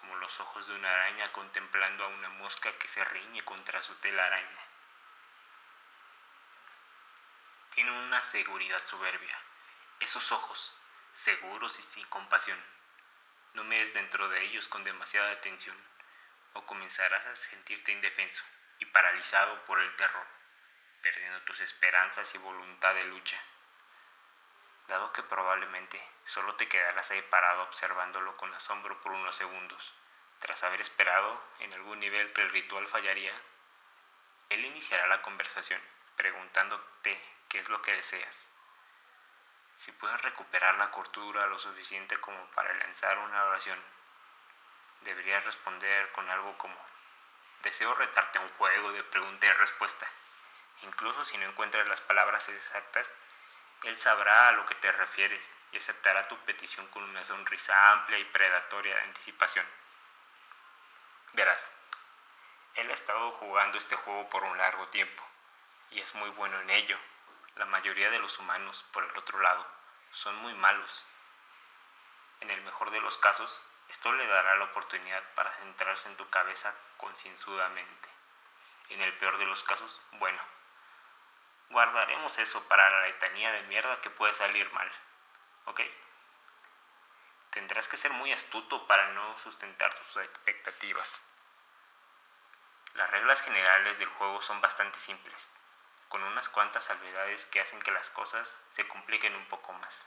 como 0.00 0.16
los 0.16 0.40
ojos 0.40 0.66
de 0.66 0.74
una 0.74 0.90
araña 0.90 1.30
contemplando 1.32 2.04
a 2.04 2.08
una 2.08 2.28
mosca 2.30 2.72
que 2.78 2.88
se 2.88 3.04
riñe 3.04 3.44
contra 3.44 3.82
su 3.82 3.94
telaraña. 3.96 4.62
Tiene 7.74 7.90
una 7.90 8.22
seguridad 8.22 8.84
soberbia, 8.84 9.38
esos 10.00 10.32
ojos, 10.32 10.74
seguros 11.12 11.78
y 11.78 11.82
sin 11.82 12.06
compasión 12.06 12.58
no 13.58 13.64
mires 13.64 13.92
dentro 13.92 14.28
de 14.28 14.40
ellos 14.44 14.68
con 14.68 14.84
demasiada 14.84 15.32
atención, 15.32 15.76
o 16.52 16.64
comenzarás 16.64 17.26
a 17.26 17.34
sentirte 17.34 17.90
indefenso 17.90 18.44
y 18.78 18.84
paralizado 18.86 19.64
por 19.64 19.80
el 19.80 19.96
terror, 19.96 20.26
perdiendo 21.02 21.40
tus 21.42 21.60
esperanzas 21.60 22.32
y 22.36 22.38
voluntad 22.38 22.94
de 22.94 23.04
lucha. 23.06 23.36
Dado 24.88 25.12
que 25.12 25.22
probablemente 25.22 26.02
solo 26.24 26.54
te 26.54 26.66
quedarás 26.66 27.10
ahí 27.10 27.22
parado 27.22 27.62
observándolo 27.62 28.36
con 28.38 28.52
asombro 28.54 28.98
por 29.00 29.12
unos 29.12 29.36
segundos, 29.36 29.94
tras 30.40 30.62
haber 30.64 30.80
esperado 30.80 31.40
en 31.60 31.72
algún 31.74 32.00
nivel 32.00 32.32
que 32.32 32.42
el 32.42 32.50
ritual 32.50 32.86
fallaría, 32.86 33.34
él 34.48 34.64
iniciará 34.64 35.06
la 35.06 35.20
conversación 35.20 35.80
preguntándote 36.16 37.20
qué 37.48 37.58
es 37.58 37.68
lo 37.68 37.82
que 37.82 37.92
deseas. 37.92 38.48
Si 39.76 39.92
puedes 39.92 40.20
recuperar 40.22 40.76
la 40.76 40.90
cordura 40.90 41.46
lo 41.46 41.58
suficiente 41.58 42.18
como 42.18 42.44
para 42.52 42.72
lanzar 42.74 43.18
una 43.18 43.44
oración, 43.44 43.78
deberías 45.02 45.44
responder 45.44 46.10
con 46.12 46.28
algo 46.30 46.56
como, 46.56 46.76
deseo 47.62 47.94
retarte 47.94 48.38
un 48.38 48.48
juego 48.50 48.90
de 48.92 49.04
pregunta 49.04 49.46
y 49.46 49.52
respuesta. 49.52 50.06
Incluso 50.82 51.24
si 51.24 51.36
no 51.36 51.46
encuentras 51.46 51.86
las 51.86 52.00
palabras 52.00 52.48
exactas, 52.48 53.14
él 53.84 53.98
sabrá 53.98 54.48
a 54.48 54.52
lo 54.52 54.66
que 54.66 54.74
te 54.74 54.90
refieres 54.90 55.56
y 55.72 55.76
aceptará 55.76 56.26
tu 56.26 56.36
petición 56.38 56.86
con 56.88 57.04
una 57.04 57.22
sonrisa 57.22 57.92
amplia 57.92 58.18
y 58.18 58.24
predatoria 58.24 58.94
de 58.94 59.02
anticipación. 59.02 59.66
Verás, 61.32 61.72
él 62.74 62.90
ha 62.90 62.94
estado 62.94 63.32
jugando 63.32 63.78
este 63.78 63.96
juego 63.96 64.28
por 64.28 64.42
un 64.44 64.58
largo 64.58 64.86
tiempo 64.86 65.22
y 65.90 66.00
es 66.00 66.14
muy 66.14 66.30
bueno 66.30 66.60
en 66.60 66.70
ello. 66.70 66.98
La 67.56 67.66
mayoría 67.66 68.10
de 68.10 68.18
los 68.18 68.38
humanos, 68.38 68.84
por 68.92 69.04
el 69.04 69.16
otro 69.16 69.38
lado, 69.40 69.66
son 70.12 70.36
muy 70.36 70.54
malos. 70.54 71.04
En 72.40 72.50
el 72.50 72.60
mejor 72.62 72.90
de 72.90 73.00
los 73.00 73.18
casos, 73.18 73.60
esto 73.88 74.12
le 74.12 74.26
dará 74.26 74.56
la 74.56 74.64
oportunidad 74.64 75.22
para 75.34 75.50
centrarse 75.56 76.08
en 76.08 76.16
tu 76.16 76.28
cabeza 76.28 76.74
concienzudamente. 76.96 78.08
En 78.90 79.02
el 79.02 79.12
peor 79.18 79.38
de 79.38 79.46
los 79.46 79.62
casos, 79.64 80.02
bueno, 80.12 80.40
guardaremos 81.70 82.38
eso 82.38 82.66
para 82.68 82.88
la 82.90 83.06
letanía 83.06 83.52
de 83.52 83.62
mierda 83.62 84.00
que 84.00 84.10
puede 84.10 84.34
salir 84.34 84.70
mal. 84.72 84.90
¿Ok? 85.66 85.80
Tendrás 87.50 87.88
que 87.88 87.96
ser 87.96 88.12
muy 88.12 88.32
astuto 88.32 88.86
para 88.86 89.08
no 89.12 89.38
sustentar 89.38 89.94
tus 89.94 90.16
expectativas. 90.16 91.22
Las 92.94 93.10
reglas 93.10 93.42
generales 93.42 93.98
del 93.98 94.08
juego 94.08 94.40
son 94.42 94.60
bastante 94.60 94.98
simples 95.00 95.50
con 96.08 96.22
unas 96.22 96.48
cuantas 96.48 96.84
salvedades 96.84 97.44
que 97.46 97.60
hacen 97.60 97.80
que 97.80 97.90
las 97.90 98.10
cosas 98.10 98.62
se 98.70 98.86
compliquen 98.88 99.34
un 99.34 99.46
poco 99.46 99.72
más. 99.74 100.06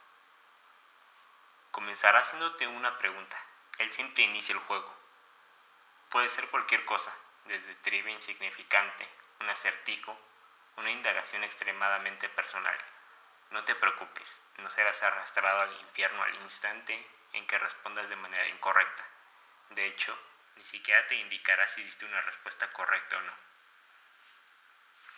Comenzará 1.72 2.20
haciéndote 2.20 2.68
una 2.68 2.98
pregunta. 2.98 3.38
Él 3.78 3.92
siempre 3.92 4.24
inicia 4.24 4.54
el 4.54 4.60
juego. 4.60 4.94
Puede 6.10 6.28
ser 6.28 6.50
cualquier 6.50 6.84
cosa, 6.86 7.14
desde 7.46 7.76
trivia 7.76 8.12
insignificante, 8.12 9.08
un 9.40 9.50
acertijo, 9.50 10.20
una 10.78 10.92
indagación 10.92 11.44
extremadamente 11.44 12.30
personal. 12.30 12.78
No 13.52 13.64
te 13.66 13.76
preocupes, 13.76 14.42
no 14.58 14.70
serás 14.70 15.04
arrastrado 15.04 15.62
al 15.62 15.74
infierno 15.82 16.24
al 16.24 16.36
instante 16.36 17.06
en 17.34 17.46
que 17.48 17.60
respondas 17.60 18.10
de 18.10 18.16
manera 18.16 18.48
incorrecta. 18.48 19.04
De 19.72 19.86
hecho, 19.86 20.18
ni 20.56 20.64
siquiera 20.64 21.06
te 21.08 21.16
indicará 21.16 21.68
si 21.68 21.84
diste 21.84 22.06
una 22.06 22.22
respuesta 22.22 22.72
correcta 22.72 23.18
o 23.18 23.22
no. 23.22 23.34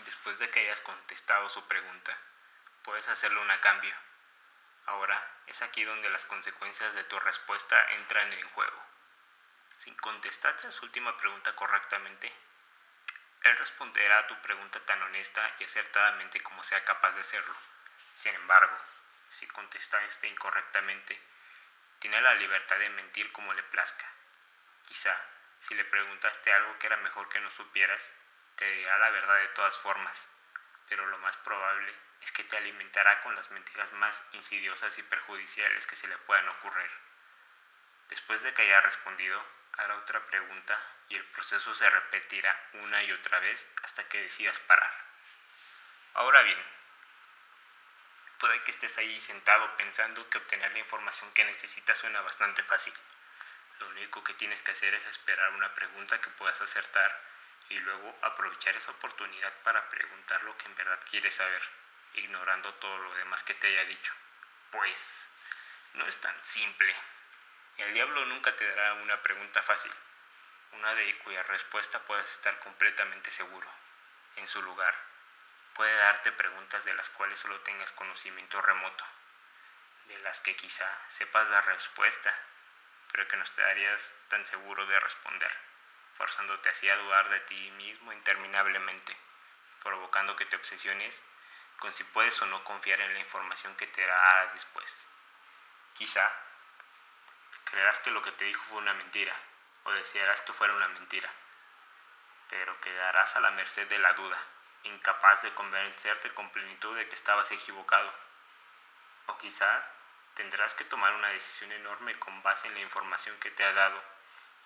Después 0.06 0.40
de 0.40 0.50
que 0.50 0.62
hayas 0.62 0.82
contestado 0.82 1.50
su 1.50 1.68
pregunta, 1.68 2.18
puedes 2.84 3.08
hacerle 3.08 3.40
un 3.40 3.58
cambio. 3.62 3.96
Ahora 4.86 5.22
es 5.48 5.62
aquí 5.62 5.84
donde 5.84 6.10
las 6.10 6.26
consecuencias 6.26 6.94
de 6.94 7.04
tu 7.06 7.20
respuesta 7.20 7.80
entran 7.94 8.32
en 8.34 8.50
juego. 8.50 8.84
Si 9.78 9.96
contestaste 9.96 10.68
a 10.68 10.72
su 10.72 10.86
última 10.86 11.18
pregunta 11.18 11.56
correctamente, 11.56 12.34
él 13.44 13.58
responderá 13.58 14.20
a 14.20 14.28
tu 14.28 14.42
pregunta 14.42 14.80
tan 14.82 15.02
honesta 15.04 15.56
y 15.60 15.66
acertadamente 15.66 16.42
como 16.42 16.64
sea 16.64 16.84
capaz 16.86 17.12
de 17.12 17.22
hacerlo. 17.22 17.54
Sin 18.16 18.34
embargo, 18.36 18.78
si 19.30 19.48
contestaste 19.48 20.28
incorrectamente, 20.28 21.20
tiene 22.00 22.22
la 22.22 22.36
libertad 22.36 22.80
de 22.80 22.90
mentir 22.90 23.32
como 23.32 23.54
le 23.54 23.64
plazca. 23.64 24.06
Quizá, 24.86 25.16
si 25.60 25.76
le 25.76 25.86
preguntaste 25.86 26.52
algo 26.54 26.78
que 26.80 26.88
era 26.88 26.98
mejor 26.98 27.28
que 27.30 27.40
no 27.40 27.50
supieras, 27.50 28.02
te 28.56 28.66
dirá 28.72 28.98
la 28.98 29.10
verdad 29.10 29.38
de 29.40 29.48
todas 29.50 29.76
formas, 29.78 30.30
pero 30.88 31.06
lo 31.08 31.18
más 31.20 31.36
probable 31.38 31.94
es 32.22 32.32
que 32.32 32.44
te 32.44 32.58
alimentará 32.58 33.22
con 33.22 33.36
las 33.36 33.52
mentiras 33.52 33.92
más 33.94 34.26
insidiosas 34.34 34.98
y 34.98 35.04
perjudiciales 35.04 35.86
que 35.88 35.96
se 35.96 36.08
le 36.08 36.18
puedan 36.20 36.48
ocurrir. 36.50 36.92
Después 38.10 38.42
de 38.44 38.54
que 38.54 38.62
haya 38.62 38.82
respondido, 38.82 39.44
hará 39.78 39.96
otra 39.98 40.26
pregunta 40.28 40.80
y 41.10 41.16
el 41.16 41.26
proceso 41.26 41.74
se 41.74 41.90
repetirá 41.90 42.70
una 42.74 43.04
y 43.04 43.12
otra 43.12 43.40
vez 43.40 43.68
hasta 43.84 44.08
que 44.08 44.22
decidas 44.22 44.60
parar. 44.62 44.92
Ahora 46.16 46.42
bien, 46.44 46.60
puede 48.40 48.62
que 48.64 48.72
estés 48.72 48.98
ahí 48.98 49.20
sentado 49.20 49.76
pensando 49.78 50.30
que 50.30 50.38
obtener 50.38 50.72
la 50.72 50.80
información 50.80 51.32
que 51.34 51.46
necesitas 51.46 51.98
suena 51.98 52.22
bastante 52.22 52.64
fácil. 52.64 52.94
Lo 53.80 53.88
único 53.90 54.24
que 54.24 54.34
tienes 54.36 54.62
que 54.62 54.72
hacer 54.72 54.94
es 54.94 55.06
esperar 55.06 55.52
una 55.54 55.74
pregunta 55.74 56.22
que 56.22 56.30
puedas 56.30 56.62
acertar 56.62 57.22
y 57.70 57.80
luego 57.80 58.18
aprovechar 58.22 58.76
esa 58.76 58.92
oportunidad 58.92 59.54
para 59.64 59.90
preguntar 59.90 60.44
lo 60.44 60.58
que 60.58 60.66
en 60.66 60.76
verdad 60.76 61.00
quieres 61.10 61.36
saber, 61.36 61.62
ignorando 62.14 62.74
todo 62.76 62.98
lo 62.98 63.16
demás 63.16 63.44
que 63.44 63.56
te 63.56 63.68
haya 63.68 63.86
dicho. 63.86 64.14
Pues 64.72 65.28
no 65.94 66.06
es 66.06 66.20
tan 66.22 66.36
simple. 66.44 66.96
El 67.78 67.94
diablo 67.94 68.26
nunca 68.26 68.56
te 68.56 68.68
dará 68.68 68.94
una 68.94 69.22
pregunta 69.24 69.62
fácil, 69.62 69.92
una 70.74 70.94
de 70.94 71.18
cuya 71.20 71.42
respuesta 71.44 72.00
puedas 72.00 72.30
estar 72.30 72.60
completamente 72.60 73.32
seguro. 73.32 73.68
En 74.36 74.48
su 74.48 74.62
lugar, 74.62 74.94
puede 75.74 75.96
darte 75.96 76.32
preguntas 76.32 76.86
de 76.86 76.94
las 76.94 77.10
cuales 77.10 77.40
solo 77.40 77.60
tengas 77.62 77.92
conocimiento 77.94 78.62
remoto, 78.62 79.06
de 80.08 80.18
las 80.20 80.40
que 80.42 80.56
quizá 80.56 80.88
sepas 81.10 81.50
la 81.50 81.62
respuesta, 81.62 82.34
pero 83.12 83.28
que 83.28 83.38
no 83.38 83.44
estarías 83.44 84.16
tan 84.28 84.46
seguro 84.46 84.86
de 84.86 85.00
responder, 85.00 85.52
forzándote 86.16 86.70
así 86.70 86.90
a 86.90 86.98
dudar 86.98 87.30
de 87.30 87.40
ti 87.42 87.72
mismo 87.72 88.14
interminablemente, 88.14 89.18
provocando 89.82 90.36
que 90.36 90.46
te 90.46 90.56
obsesiones 90.56 91.22
con 91.80 91.92
si 91.92 92.04
puedes 92.04 92.40
o 92.42 92.46
no 92.46 92.64
confiar 92.64 93.02
en 93.02 93.14
la 93.14 93.20
información 93.20 93.76
que 93.76 93.88
te 93.88 94.06
dará 94.06 94.54
después. 94.54 95.06
Quizá 95.96 96.32
creerás 97.74 98.00
que 98.02 98.12
lo 98.12 98.22
que 98.22 98.32
te 98.32 98.46
dijo 98.46 98.64
fue 98.66 98.78
una 98.78 98.94
mentira, 98.94 99.34
o 99.86 99.92
desearás 99.94 100.42
que 100.42 100.54
fuera 100.54 100.76
una 100.76 100.88
mentira, 100.90 101.28
pero 102.48 102.80
quedarás 102.80 103.36
a 103.36 103.42
la 103.42 103.50
merced 103.50 103.88
de 103.88 103.98
la 103.98 104.14
duda, 104.14 104.38
incapaz 104.84 105.42
de 105.42 105.56
convencerte 105.56 106.32
con 106.36 106.52
plenitud 106.52 106.96
de 106.96 107.10
que 107.10 107.16
estabas 107.16 107.50
equivocado. 107.50 108.14
O 109.26 109.38
quizá 109.40 109.90
tendrás 110.36 110.76
que 110.76 110.84
tomar 110.84 111.14
una 111.16 111.30
decisión 111.30 111.72
enorme 111.72 112.20
con 112.20 112.44
base 112.44 112.68
en 112.68 112.76
la 112.76 112.82
información 112.82 113.36
que 113.40 113.50
te 113.50 113.64
ha 113.64 113.74
dado 113.74 114.00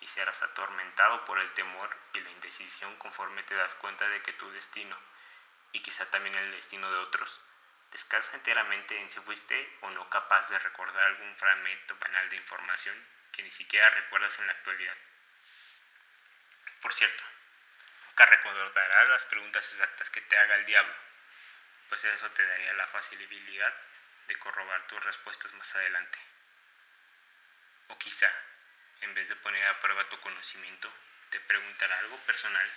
y 0.00 0.06
serás 0.06 0.42
atormentado 0.42 1.24
por 1.24 1.38
el 1.38 1.50
temor 1.54 1.88
y 2.12 2.20
la 2.20 2.30
indecisión 2.30 2.94
conforme 2.96 3.42
te 3.44 3.54
das 3.54 3.74
cuenta 3.76 4.06
de 4.06 4.20
que 4.20 4.34
tu 4.34 4.50
destino, 4.50 4.96
y 5.72 5.80
quizá 5.80 6.10
también 6.10 6.34
el 6.34 6.50
destino 6.50 6.90
de 6.90 6.98
otros, 6.98 7.40
descansa 7.92 8.36
enteramente 8.36 8.98
en 8.98 9.10
si 9.10 9.20
fuiste 9.20 9.78
o 9.80 9.90
no 9.90 10.08
capaz 10.10 10.48
de 10.48 10.58
recordar 10.58 11.06
algún 11.06 11.34
fragmento 11.36 11.96
banal 11.96 12.28
de 12.28 12.36
información 12.36 12.94
que 13.32 13.42
ni 13.42 13.50
siquiera 13.50 13.88
recuerdas 13.90 14.38
en 14.38 14.46
la 14.46 14.52
actualidad. 14.52 14.96
Por 16.80 16.92
cierto, 16.92 17.24
nunca 18.06 18.26
recordarás 18.26 19.08
las 19.08 19.24
preguntas 19.26 19.70
exactas 19.72 20.10
que 20.10 20.20
te 20.20 20.36
haga 20.36 20.56
el 20.56 20.66
diablo, 20.66 20.94
pues 21.88 22.04
eso 22.04 22.30
te 22.30 22.46
daría 22.46 22.72
la 22.74 22.86
facilidad 22.86 23.74
de 24.26 24.38
corrobar 24.38 24.86
tus 24.86 25.02
respuestas 25.04 25.52
más 25.54 25.74
adelante. 25.74 26.18
O 27.88 27.98
quizá, 27.98 28.30
en 29.00 29.14
vez 29.14 29.28
de 29.28 29.36
poner 29.36 29.66
a 29.66 29.80
prueba 29.80 30.08
tu 30.08 30.20
conocimiento, 30.20 30.92
te 31.30 31.40
preguntará 31.40 31.98
algo 31.98 32.18
personal, 32.18 32.70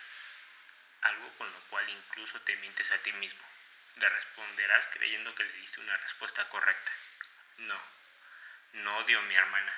algo 1.02 1.30
con 1.38 1.52
lo 1.52 1.60
cual 1.69 1.89
incluso 1.89 2.39
te 2.41 2.56
mientes 2.58 2.91
a 2.91 2.97
ti 3.00 3.12
mismo 3.13 3.50
le 3.97 4.10
responderás 4.10 4.88
creyendo 4.93 5.34
que 5.36 5.43
le 5.43 5.54
diste 5.54 5.80
una 5.82 5.97
respuesta 5.97 6.47
correcta. 6.49 6.91
No, 7.58 7.80
no 8.73 8.97
odio 8.99 9.19
a 9.19 9.23
mi 9.23 9.36
hermana. 9.36 9.73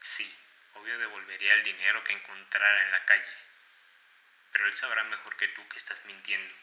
Sí, 0.00 0.32
obvio 0.74 0.98
devolvería 0.98 1.54
el 1.54 1.62
dinero 1.62 2.02
que 2.04 2.12
encontrara 2.12 2.84
en 2.84 2.90
la 2.92 3.04
calle. 3.04 3.32
Pero 4.52 4.66
él 4.66 4.72
sabrá 4.72 5.04
mejor 5.04 5.36
que 5.36 5.48
tú 5.48 5.68
que 5.68 5.78
estás 5.78 6.04
mintiendo 6.04 6.54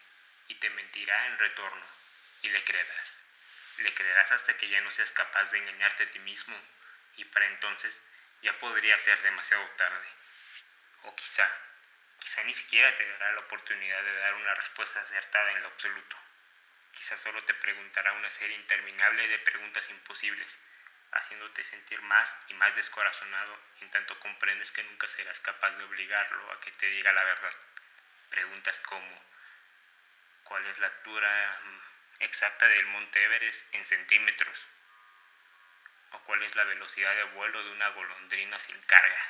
y 0.48 0.56
te 0.56 0.70
mentirá 0.70 1.28
en 1.28 1.38
retorno 1.38 1.86
y 2.41 2.50
le 2.50 2.63
creerás. 2.63 3.24
Le 3.78 3.94
creerás 3.94 4.32
hasta 4.32 4.56
que 4.56 4.70
ya 4.70 4.82
no 4.82 4.89
seas 4.91 5.12
capaz 5.12 5.52
de 5.52 5.58
engañarte 5.58 6.04
a 6.04 6.12
ti 6.12 6.20
mismo 6.20 6.56
y 7.18 7.26
para 7.26 7.48
entonces 7.48 8.02
ya 8.41 8.58
podría 8.58 8.98
ser 9.00 9.22
demasiado 9.22 9.65
tarde. 9.72 10.08
O 11.04 11.15
quizá, 11.15 11.50
quizá 12.20 12.44
ni 12.44 12.54
siquiera 12.54 12.96
te 12.96 13.08
dará 13.08 13.34
la 13.34 13.41
oportunidad 13.41 14.02
de 14.02 14.15
dar 14.18 14.34
una 14.36 14.56
respuesta 14.56 15.02
acertada 15.02 15.52
en 15.52 15.62
lo 15.62 15.68
absoluto. 15.68 16.25
Quizás 16.96 17.20
solo 17.20 17.44
te 17.44 17.54
preguntará 17.54 18.14
una 18.14 18.30
serie 18.30 18.56
interminable 18.56 19.28
de 19.28 19.40
preguntas 19.40 19.90
imposibles, 19.90 20.58
haciéndote 21.12 21.64
sentir 21.64 22.02
más 22.02 22.36
y 22.48 22.54
más 22.54 22.74
descorazonado 22.76 23.60
en 23.82 23.92
tanto 23.92 24.18
comprendes 24.20 24.72
que 24.72 24.84
nunca 24.84 25.08
serás 25.08 25.40
capaz 25.42 25.76
de 25.76 25.84
obligarlo 25.84 26.52
a 26.52 26.60
que 26.62 26.72
te 26.72 26.88
diga 26.88 27.12
la 27.12 27.24
verdad. 27.24 27.54
Preguntas 28.30 28.80
como 28.80 29.24
¿cuál 30.46 30.66
es 30.68 30.80
la 30.80 30.88
altura 30.88 31.60
mm, 31.64 32.24
exacta 32.24 32.68
del 32.70 32.86
monte 32.88 33.24
Everest 33.24 33.74
en 33.76 33.86
centímetros? 33.86 34.66
¿O 36.12 36.20
cuál 36.20 36.44
es 36.44 36.56
la 36.56 36.64
velocidad 36.64 37.14
de 37.14 37.24
vuelo 37.24 37.62
de 37.62 37.72
una 37.72 37.90
golondrina 37.90 38.58
sin 38.58 38.80
carga? 38.84 39.22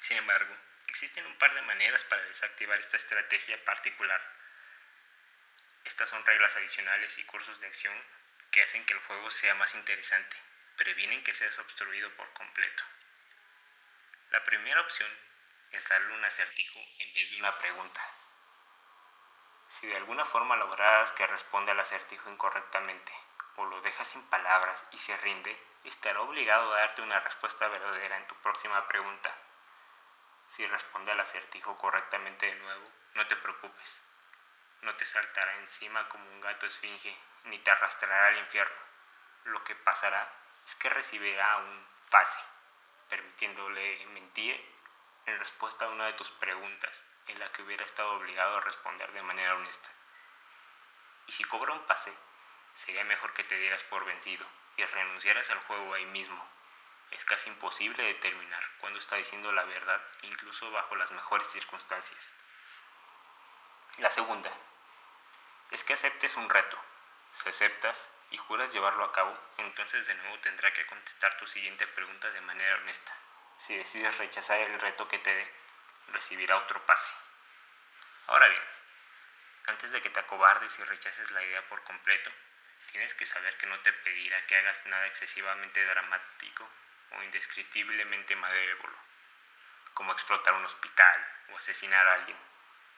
Sin 0.00 0.16
embargo, 0.16 0.56
existen 0.88 1.26
un 1.26 1.36
par 1.36 1.54
de 1.54 1.62
maneras 1.62 2.02
para 2.04 2.22
desactivar 2.22 2.78
esta 2.80 2.96
estrategia 2.96 3.62
particular 3.64 4.41
estas 5.84 6.08
son 6.08 6.24
reglas 6.24 6.56
adicionales 6.56 7.18
y 7.18 7.24
cursos 7.24 7.60
de 7.60 7.66
acción 7.66 7.94
que 8.50 8.62
hacen 8.62 8.84
que 8.84 8.92
el 8.92 9.00
juego 9.00 9.30
sea 9.30 9.54
más 9.54 9.74
interesante, 9.74 10.36
previenen 10.76 11.22
que 11.24 11.34
seas 11.34 11.58
obstruido 11.58 12.10
por 12.16 12.32
completo. 12.32 12.82
La 14.30 14.44
primera 14.44 14.80
opción 14.80 15.10
es 15.70 15.88
darle 15.88 16.14
un 16.14 16.24
acertijo 16.24 16.78
en 16.98 17.14
vez 17.14 17.30
de 17.30 17.38
una 17.38 17.56
pregunta. 17.58 18.00
Si 19.68 19.86
de 19.86 19.96
alguna 19.96 20.24
forma 20.24 20.56
lograras 20.56 21.12
que 21.12 21.26
responda 21.26 21.72
al 21.72 21.80
acertijo 21.80 22.30
incorrectamente 22.30 23.12
o 23.56 23.64
lo 23.64 23.80
dejas 23.80 24.06
sin 24.06 24.22
palabras 24.28 24.88
y 24.92 24.98
se 24.98 25.16
rinde, 25.18 25.58
estará 25.84 26.20
obligado 26.20 26.72
a 26.72 26.78
darte 26.78 27.02
una 27.02 27.20
respuesta 27.20 27.68
verdadera 27.68 28.18
en 28.18 28.26
tu 28.26 28.34
próxima 28.36 28.86
pregunta. 28.86 29.34
Si 30.48 30.64
responde 30.66 31.12
al 31.12 31.20
acertijo 31.20 31.76
correctamente 31.78 32.46
de 32.46 32.54
nuevo, 32.56 32.90
no 33.14 33.26
te 33.26 33.36
preocupes, 33.36 34.02
no 34.82 34.94
te 34.96 35.04
saltará 35.04 35.56
encima 35.58 36.08
como 36.08 36.28
un 36.30 36.40
gato 36.40 36.66
esfinge, 36.66 37.16
ni 37.44 37.58
te 37.60 37.70
arrastrará 37.70 38.26
al 38.26 38.38
infierno. 38.38 38.80
Lo 39.44 39.62
que 39.64 39.74
pasará 39.76 40.28
es 40.66 40.74
que 40.74 40.88
recibirá 40.88 41.58
un 41.58 41.86
pase, 42.10 42.40
permitiéndole 43.08 44.04
mentir 44.06 44.60
en 45.26 45.38
respuesta 45.38 45.84
a 45.84 45.90
una 45.90 46.06
de 46.06 46.12
tus 46.14 46.30
preguntas, 46.32 47.02
en 47.28 47.38
la 47.38 47.50
que 47.52 47.62
hubiera 47.62 47.84
estado 47.84 48.12
obligado 48.14 48.56
a 48.56 48.60
responder 48.60 49.12
de 49.12 49.22
manera 49.22 49.54
honesta. 49.54 49.88
Y 51.28 51.32
si 51.32 51.44
cobra 51.44 51.72
un 51.72 51.86
pase, 51.86 52.12
sería 52.74 53.04
mejor 53.04 53.32
que 53.32 53.44
te 53.44 53.56
dieras 53.56 53.84
por 53.84 54.04
vencido 54.04 54.44
y 54.76 54.84
renunciaras 54.84 55.48
al 55.50 55.60
juego 55.60 55.94
ahí 55.94 56.06
mismo. 56.06 56.44
Es 57.12 57.24
casi 57.24 57.50
imposible 57.50 58.02
determinar 58.02 58.64
cuándo 58.80 58.98
está 58.98 59.16
diciendo 59.16 59.52
la 59.52 59.64
verdad, 59.64 60.02
incluso 60.22 60.70
bajo 60.72 60.96
las 60.96 61.12
mejores 61.12 61.46
circunstancias. 61.46 62.34
La 63.98 64.10
segunda 64.10 64.50
es 65.72 65.84
que 65.84 65.94
aceptes 65.94 66.36
un 66.36 66.48
reto. 66.48 66.78
Si 67.32 67.48
aceptas 67.48 68.10
y 68.30 68.36
juras 68.36 68.72
llevarlo 68.72 69.04
a 69.04 69.12
cabo, 69.12 69.36
entonces 69.58 70.06
de 70.06 70.14
nuevo 70.14 70.38
tendrá 70.40 70.72
que 70.72 70.86
contestar 70.86 71.36
tu 71.38 71.46
siguiente 71.46 71.86
pregunta 71.86 72.30
de 72.30 72.40
manera 72.42 72.76
honesta. 72.76 73.12
Si 73.58 73.76
decides 73.76 74.18
rechazar 74.18 74.60
el 74.60 74.80
reto 74.80 75.08
que 75.08 75.18
te 75.18 75.34
dé, 75.34 75.52
recibirá 76.08 76.56
otro 76.56 76.84
pase. 76.86 77.14
Ahora 78.26 78.48
bien, 78.48 78.62
Antes 79.66 79.92
de 79.92 80.02
que 80.02 80.10
te 80.10 80.18
acobardes 80.18 80.76
y 80.78 80.84
rechaces 80.84 81.30
la 81.30 81.42
idea 81.42 81.64
por 81.66 81.82
completo, 81.84 82.30
tienes 82.90 83.14
que 83.14 83.26
saber 83.26 83.56
que 83.56 83.66
no 83.66 83.78
te 83.78 83.92
pedirá 83.92 84.44
que 84.46 84.56
hagas 84.56 84.84
nada 84.86 85.06
excesivamente 85.06 85.84
dramático 85.84 86.68
o 87.12 87.22
indescriptiblemente 87.22 88.34
malévolo, 88.34 88.96
como 89.94 90.12
explotar 90.12 90.54
un 90.54 90.64
hospital 90.64 91.26
o 91.52 91.56
asesinar 91.58 92.06
a 92.08 92.14
alguien. 92.14 92.36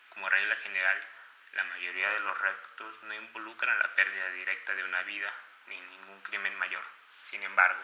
Como 0.09 0.29
regla 0.29 0.57
general, 0.57 1.07
la 1.55 1.65
mayoría 1.65 2.11
de 2.11 2.21
los 2.21 2.39
retos 2.39 3.03
no 3.03 3.15
involucran 3.15 3.79
la 3.79 3.95
pérdida 3.95 4.29
directa 4.31 4.75
de 4.75 4.85
una 4.85 5.03
vida 5.03 5.33
ni 5.67 5.81
ningún 5.81 6.21
crimen 6.23 6.57
mayor. 6.59 6.83
Sin 7.25 7.43
embargo, 7.43 7.81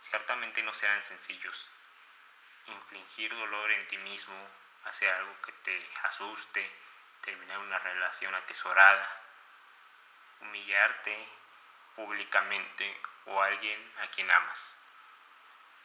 ciertamente 0.00 0.62
no 0.62 0.74
serán 0.74 1.02
sencillos. 1.02 1.70
Infligir 2.66 3.34
dolor 3.34 3.70
en 3.70 3.86
ti 3.88 3.96
mismo, 3.98 4.48
hacer 4.84 5.10
algo 5.12 5.34
que 5.42 5.52
te 5.52 5.90
asuste, 6.04 6.70
terminar 7.22 7.58
una 7.58 7.78
relación 7.78 8.34
atesorada, 8.34 9.08
humillarte 10.40 11.28
públicamente 11.96 13.00
o 13.26 13.42
alguien 13.42 13.92
a 14.02 14.08
quien 14.08 14.30
amas. 14.30 14.76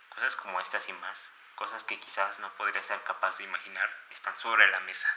Cosas 0.10 0.36
como 0.36 0.60
estas 0.60 0.88
y 0.90 0.94
más, 0.94 1.32
cosas 1.56 1.84
que 1.84 2.00
quizás 2.00 2.40
no 2.40 2.52
podrías 2.54 2.86
ser 2.86 3.02
capaz 3.04 3.38
de 3.38 3.46
imaginar, 3.46 3.90
están 4.10 4.36
sobre 4.36 4.68
la 4.68 4.80
mesa. 4.82 5.10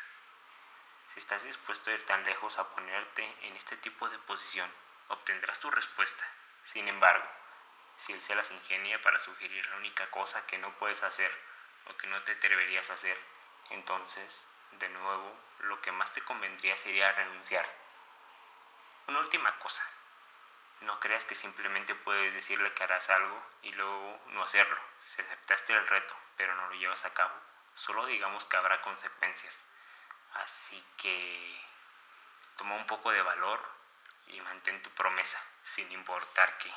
Estás 1.18 1.42
dispuesto 1.42 1.90
a 1.90 1.94
ir 1.94 2.06
tan 2.06 2.24
lejos 2.24 2.60
a 2.60 2.68
ponerte 2.76 3.24
en 3.42 3.56
este 3.56 3.76
tipo 3.76 4.08
de 4.08 4.20
posición, 4.20 4.72
obtendrás 5.08 5.58
tu 5.58 5.68
respuesta. 5.68 6.24
Sin 6.62 6.86
embargo, 6.86 7.26
si 7.96 8.12
él 8.12 8.22
se 8.22 8.36
las 8.36 8.52
ingenia 8.52 9.02
para 9.02 9.18
sugerir 9.18 9.66
la 9.66 9.78
única 9.78 10.08
cosa 10.12 10.46
que 10.46 10.58
no 10.58 10.72
puedes 10.78 11.02
hacer 11.02 11.28
o 11.86 11.96
que 11.96 12.06
no 12.06 12.22
te 12.22 12.30
atreverías 12.30 12.88
a 12.88 12.94
hacer, 12.94 13.18
entonces, 13.70 14.46
de 14.78 14.88
nuevo, 14.90 15.36
lo 15.58 15.80
que 15.82 15.90
más 15.90 16.12
te 16.12 16.22
convendría 16.22 16.76
sería 16.76 17.10
renunciar. 17.10 17.66
Una 19.08 19.18
última 19.18 19.58
cosa. 19.58 19.82
No 20.82 21.00
creas 21.00 21.24
que 21.24 21.34
simplemente 21.34 21.96
puedes 21.96 22.32
decirle 22.32 22.72
que 22.74 22.84
harás 22.84 23.10
algo 23.10 23.42
y 23.62 23.72
luego 23.72 24.22
no 24.28 24.44
hacerlo. 24.44 24.78
Si 25.00 25.20
aceptaste 25.20 25.72
el 25.72 25.84
reto, 25.88 26.14
pero 26.36 26.54
no 26.54 26.68
lo 26.68 26.74
llevas 26.74 27.04
a 27.04 27.12
cabo, 27.12 27.34
solo 27.74 28.06
digamos 28.06 28.44
que 28.44 28.56
habrá 28.56 28.80
consecuencias. 28.82 29.64
Así 30.34 30.82
que 30.96 31.60
toma 32.56 32.76
un 32.76 32.86
poco 32.86 33.10
de 33.10 33.22
valor 33.22 33.60
y 34.28 34.40
mantén 34.40 34.82
tu 34.82 34.90
promesa, 34.90 35.42
sin 35.62 35.90
importar 35.92 36.58
qué. 36.58 36.72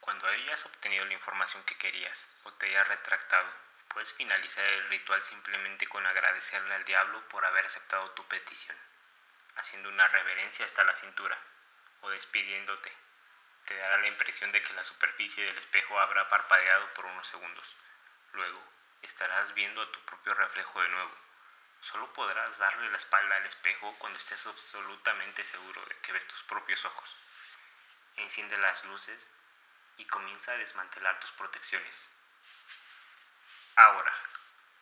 Cuando 0.00 0.28
hayas 0.28 0.64
obtenido 0.66 1.04
la 1.04 1.14
información 1.14 1.64
que 1.64 1.76
querías 1.78 2.28
o 2.44 2.52
te 2.52 2.66
hayas 2.66 2.86
retractado, 2.86 3.50
puedes 3.88 4.12
finalizar 4.12 4.64
el 4.64 4.88
ritual 4.88 5.22
simplemente 5.22 5.86
con 5.86 6.06
agradecerle 6.06 6.74
al 6.74 6.84
diablo 6.84 7.26
por 7.28 7.44
haber 7.44 7.66
aceptado 7.66 8.10
tu 8.10 8.26
petición, 8.28 8.76
haciendo 9.56 9.88
una 9.88 10.06
reverencia 10.06 10.64
hasta 10.64 10.84
la 10.84 10.94
cintura 10.94 11.36
o 12.02 12.10
despidiéndote. 12.10 12.92
Te 13.64 13.76
dará 13.76 13.98
la 13.98 14.06
impresión 14.06 14.52
de 14.52 14.62
que 14.62 14.74
la 14.74 14.84
superficie 14.84 15.44
del 15.44 15.58
espejo 15.58 15.98
habrá 15.98 16.28
parpadeado 16.28 16.92
por 16.94 17.06
unos 17.06 17.26
segundos. 17.26 17.74
Luego, 18.32 18.62
estarás 19.02 19.54
viendo 19.54 19.80
a 19.82 19.92
tu 19.92 20.00
propio 20.00 20.34
reflejo 20.34 20.80
de 20.82 20.88
nuevo. 20.88 21.12
Solo 21.80 22.12
podrás 22.12 22.58
darle 22.58 22.90
la 22.90 22.96
espalda 22.96 23.36
al 23.36 23.46
espejo 23.46 23.94
cuando 23.98 24.18
estés 24.18 24.46
absolutamente 24.46 25.44
seguro 25.44 25.84
de 25.86 25.96
que 25.98 26.12
ves 26.12 26.26
tus 26.26 26.42
propios 26.44 26.84
ojos. 26.84 27.16
Enciende 28.16 28.58
las 28.58 28.84
luces 28.86 29.30
y 29.98 30.04
comienza 30.06 30.52
a 30.52 30.56
desmantelar 30.56 31.20
tus 31.20 31.30
protecciones. 31.32 32.10
Ahora, 33.76 34.12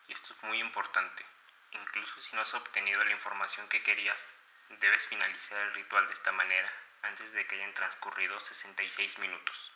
y 0.09 0.13
esto 0.13 0.33
es 0.33 0.43
muy 0.45 0.61
importante, 0.61 1.27
incluso 1.73 2.21
si 2.21 2.35
no 2.37 2.43
has 2.43 2.55
obtenido 2.55 3.05
la 3.05 3.13
información 3.13 3.69
que 3.69 3.83
querías, 3.83 4.35
debes 4.81 5.07
finalizar 5.07 5.61
el 5.61 5.75
ritual 5.75 6.07
de 6.07 6.15
esta 6.15 6.33
manera 6.33 6.73
antes 7.03 7.33
de 7.33 7.47
que 7.47 7.57
hayan 7.57 7.75
transcurrido 7.75 8.39
66 8.41 9.19
minutos. 9.19 9.74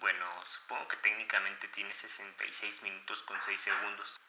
Bueno, 0.00 0.26
supongo 0.44 0.88
que 0.88 0.96
técnicamente 0.98 1.68
tienes 1.68 1.96
66 1.98 2.82
minutos 2.82 3.22
con 3.22 3.40
6 3.40 3.60
segundos. 3.60 4.20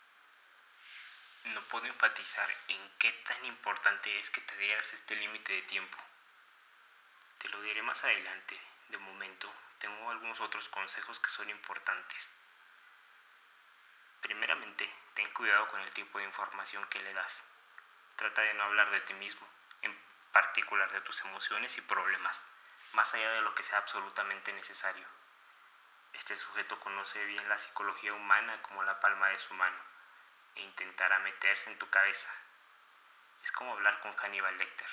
No 1.45 1.61
puedo 1.63 1.85
enfatizar 1.85 2.49
en 2.67 2.91
qué 2.97 3.11
tan 3.11 3.45
importante 3.45 4.17
es 4.17 4.29
que 4.29 4.41
te 4.41 4.57
dieras 4.57 4.93
este 4.93 5.15
límite 5.15 5.53
de 5.53 5.61
tiempo. 5.63 5.97
Te 7.39 7.49
lo 7.49 7.61
diré 7.61 7.81
más 7.83 8.03
adelante. 8.03 8.59
De 8.89 8.97
momento, 8.97 9.51
tengo 9.79 10.09
algunos 10.09 10.41
otros 10.41 10.69
consejos 10.69 11.19
que 11.19 11.29
son 11.29 11.49
importantes. 11.49 12.35
Primeramente, 14.21 14.91
ten 15.13 15.29
cuidado 15.33 15.67
con 15.67 15.81
el 15.81 15.91
tipo 15.91 16.17
de 16.17 16.25
información 16.25 16.87
que 16.87 16.99
le 16.99 17.13
das. 17.13 17.43
Trata 18.15 18.41
de 18.41 18.53
no 18.55 18.63
hablar 18.63 18.89
de 18.89 19.01
ti 19.01 19.13
mismo, 19.13 19.47
en 19.81 19.95
particular 20.31 20.91
de 20.91 21.01
tus 21.01 21.21
emociones 21.21 21.77
y 21.77 21.81
problemas, 21.81 22.43
más 22.93 23.13
allá 23.13 23.31
de 23.33 23.41
lo 23.41 23.53
que 23.53 23.63
sea 23.63 23.79
absolutamente 23.79 24.51
necesario. 24.53 25.05
Este 26.15 26.37
sujeto 26.37 26.79
conoce 26.79 27.23
bien 27.25 27.47
la 27.49 27.57
psicología 27.57 28.13
humana 28.13 28.61
como 28.61 28.83
la 28.83 28.99
palma 28.99 29.27
de 29.29 29.37
su 29.37 29.53
mano 29.53 29.77
e 30.55 30.61
intentará 30.61 31.19
meterse 31.19 31.69
en 31.69 31.77
tu 31.77 31.89
cabeza. 31.89 32.33
Es 33.43 33.51
como 33.51 33.73
hablar 33.73 33.99
con 33.99 34.13
Hannibal 34.13 34.57
Lecter. 34.57 34.87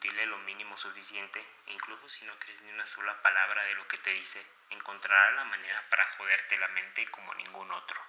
Dile 0.00 0.26
lo 0.26 0.38
mínimo 0.38 0.76
suficiente 0.76 1.44
e 1.66 1.72
incluso 1.72 2.08
si 2.08 2.24
no 2.24 2.38
crees 2.38 2.62
ni 2.62 2.70
una 2.70 2.86
sola 2.86 3.20
palabra 3.22 3.64
de 3.64 3.74
lo 3.74 3.86
que 3.88 3.98
te 3.98 4.10
dice, 4.10 4.46
encontrará 4.70 5.32
la 5.32 5.44
manera 5.44 5.84
para 5.90 6.08
joderte 6.16 6.56
la 6.58 6.68
mente 6.68 7.10
como 7.10 7.34
ningún 7.34 7.70
otro. 7.72 8.00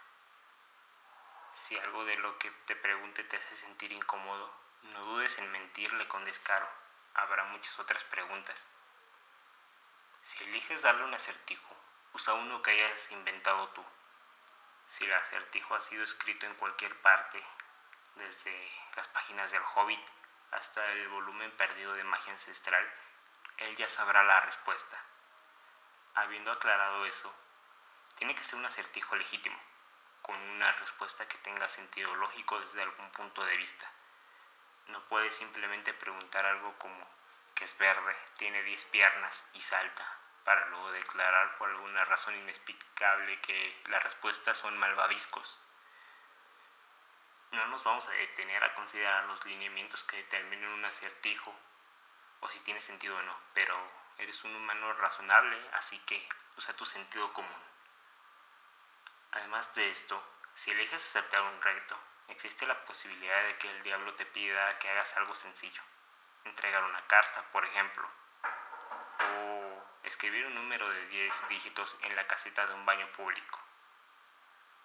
Si 1.56 1.78
algo 1.80 2.06
de 2.06 2.18
lo 2.18 2.38
que 2.38 2.52
te 2.68 2.76
pregunte 2.76 3.24
te 3.24 3.38
hace 3.38 3.56
sentir 3.56 3.92
incómodo, 3.92 4.56
no 4.84 5.04
dudes 5.06 5.40
en 5.40 5.52
mentirle 5.52 6.08
con 6.08 6.24
descaro. 6.24 6.70
Habrá 7.16 7.46
muchas 7.46 7.78
otras 7.80 8.04
preguntas. 8.06 8.68
Si 10.22 10.44
eliges 10.44 10.84
darle 10.84 11.04
un 11.04 11.14
acertijo, 11.14 11.76
usa 12.14 12.34
uno 12.34 12.62
que 12.62 12.72
hayas 12.72 13.12
inventado 13.12 13.70
tú. 13.70 13.84
Si 14.88 15.06
el 15.06 15.14
acertijo 15.14 15.76
ha 15.76 15.82
sido 15.82 16.04
escrito 16.04 16.46
en 16.46 16.56
cualquier 16.56 16.96
parte, 17.02 17.42
desde 18.16 18.72
las 18.96 19.08
páginas 19.08 19.52
del 19.52 19.62
Hobbit 19.76 20.06
hasta 20.52 20.86
el 20.92 21.08
volumen 21.08 21.52
perdido 21.52 21.94
de 21.94 22.04
magia 22.04 22.34
ancestral, 22.34 22.86
él 23.58 23.76
ya 23.78 23.88
sabrá 23.88 24.24
la 24.24 24.42
respuesta. 24.42 24.98
Habiendo 26.16 26.52
aclarado 26.52 27.06
eso, 27.06 27.34
tiene 28.18 28.36
que 28.36 28.44
ser 28.44 28.60
un 28.60 28.66
acertijo 28.66 29.16
legítimo, 29.16 29.58
con 30.22 30.36
una 30.36 30.72
respuesta 30.74 31.28
que 31.28 31.38
tenga 31.38 31.70
sentido 31.70 32.14
lógico 32.16 32.60
desde 32.60 32.82
algún 32.82 33.10
punto 33.12 33.46
de 33.46 33.56
vista. 33.56 33.90
No 34.88 35.02
puede 35.08 35.32
simplemente 35.32 35.94
preguntar 35.94 36.46
algo 36.46 36.78
como 36.78 37.08
que 37.56 37.64
es 37.64 37.78
verde, 37.78 38.16
tiene 38.38 38.62
10 38.64 38.86
piernas 38.86 39.50
y 39.54 39.62
salta, 39.62 40.06
para 40.44 40.66
luego 40.68 40.92
declarar 40.92 41.58
por 41.58 41.70
alguna 41.70 42.06
razón 42.06 42.36
inexplicable 42.36 43.40
que 43.42 43.82
las 43.88 44.04
respuestas 44.04 44.58
son 44.58 44.78
malvaviscos 44.78 45.62
no 47.52 47.68
nos 47.68 47.84
vamos 47.84 48.08
a 48.08 48.12
detener 48.12 48.64
a 48.64 48.74
considerar 48.74 49.26
los 49.26 49.46
lineamientos 49.46 50.04
que 50.04 50.18
determinen 50.18 50.70
un 50.70 50.86
acertijo 50.86 51.54
o 52.40 52.50
si 52.50 52.60
tiene 52.62 52.82
sentido 52.82 53.16
o 53.18 53.22
no, 53.22 53.38
pero 53.54 53.78
eres 54.18 54.44
un 54.46 54.56
humano 54.56 54.94
razonable, 54.94 55.58
así 55.74 56.00
que 56.00 56.28
usa 56.58 56.74
tu 56.76 56.86
sentido 56.86 57.32
común. 57.34 57.64
Además 59.34 59.74
de 59.76 59.90
esto, 59.90 60.22
si 60.56 60.72
eliges 60.72 61.04
aceptar 61.04 61.42
un 61.42 61.62
reto, 61.62 61.98
existe 62.30 62.66
la 62.66 62.86
posibilidad 62.86 63.44
de 63.44 63.58
que 63.58 63.70
el 63.70 63.84
diablo 63.84 64.14
te 64.16 64.26
pida 64.26 64.80
que 64.80 64.90
hagas 64.90 65.16
algo 65.18 65.36
sencillo. 65.36 65.82
Entregar 66.46 66.84
una 66.84 67.06
carta, 67.08 67.44
por 67.52 67.66
ejemplo, 67.66 68.10
escribir 70.04 70.46
un 70.48 70.56
número 70.56 70.90
de 70.90 71.08
10 71.08 71.50
dígitos 71.50 71.98
en 72.02 72.16
la 72.16 72.26
caseta 72.28 72.66
de 72.66 72.74
un 72.74 72.86
baño 72.86 73.08
público. 73.12 73.60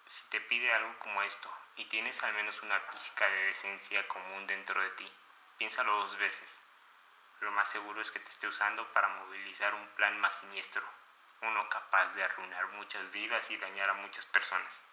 Si 0.07 0.23
te 0.29 0.39
pide 0.41 0.71
algo 0.73 0.97
como 0.99 1.21
esto, 1.23 1.51
y 1.75 1.85
tienes 1.85 2.23
al 2.23 2.33
menos 2.33 2.61
una 2.63 2.79
física 2.79 3.27
de 3.27 3.43
decencia 3.45 4.07
común 4.07 4.47
dentro 4.47 4.81
de 4.81 4.89
ti, 4.91 5.11
piénsalo 5.57 5.97
dos 5.97 6.17
veces. 6.17 6.57
Lo 7.41 7.51
más 7.51 7.69
seguro 7.69 8.01
es 8.01 8.09
que 8.09 8.19
te 8.19 8.29
esté 8.29 8.47
usando 8.47 8.91
para 8.93 9.07
movilizar 9.09 9.75
un 9.75 9.87
plan 9.89 10.19
más 10.19 10.39
siniestro, 10.39 10.83
uno 11.41 11.69
capaz 11.69 12.13
de 12.13 12.23
arruinar 12.23 12.67
muchas 12.69 13.11
vidas 13.11 13.49
y 13.51 13.57
dañar 13.57 13.89
a 13.89 13.93
muchas 13.93 14.25
personas. 14.25 14.87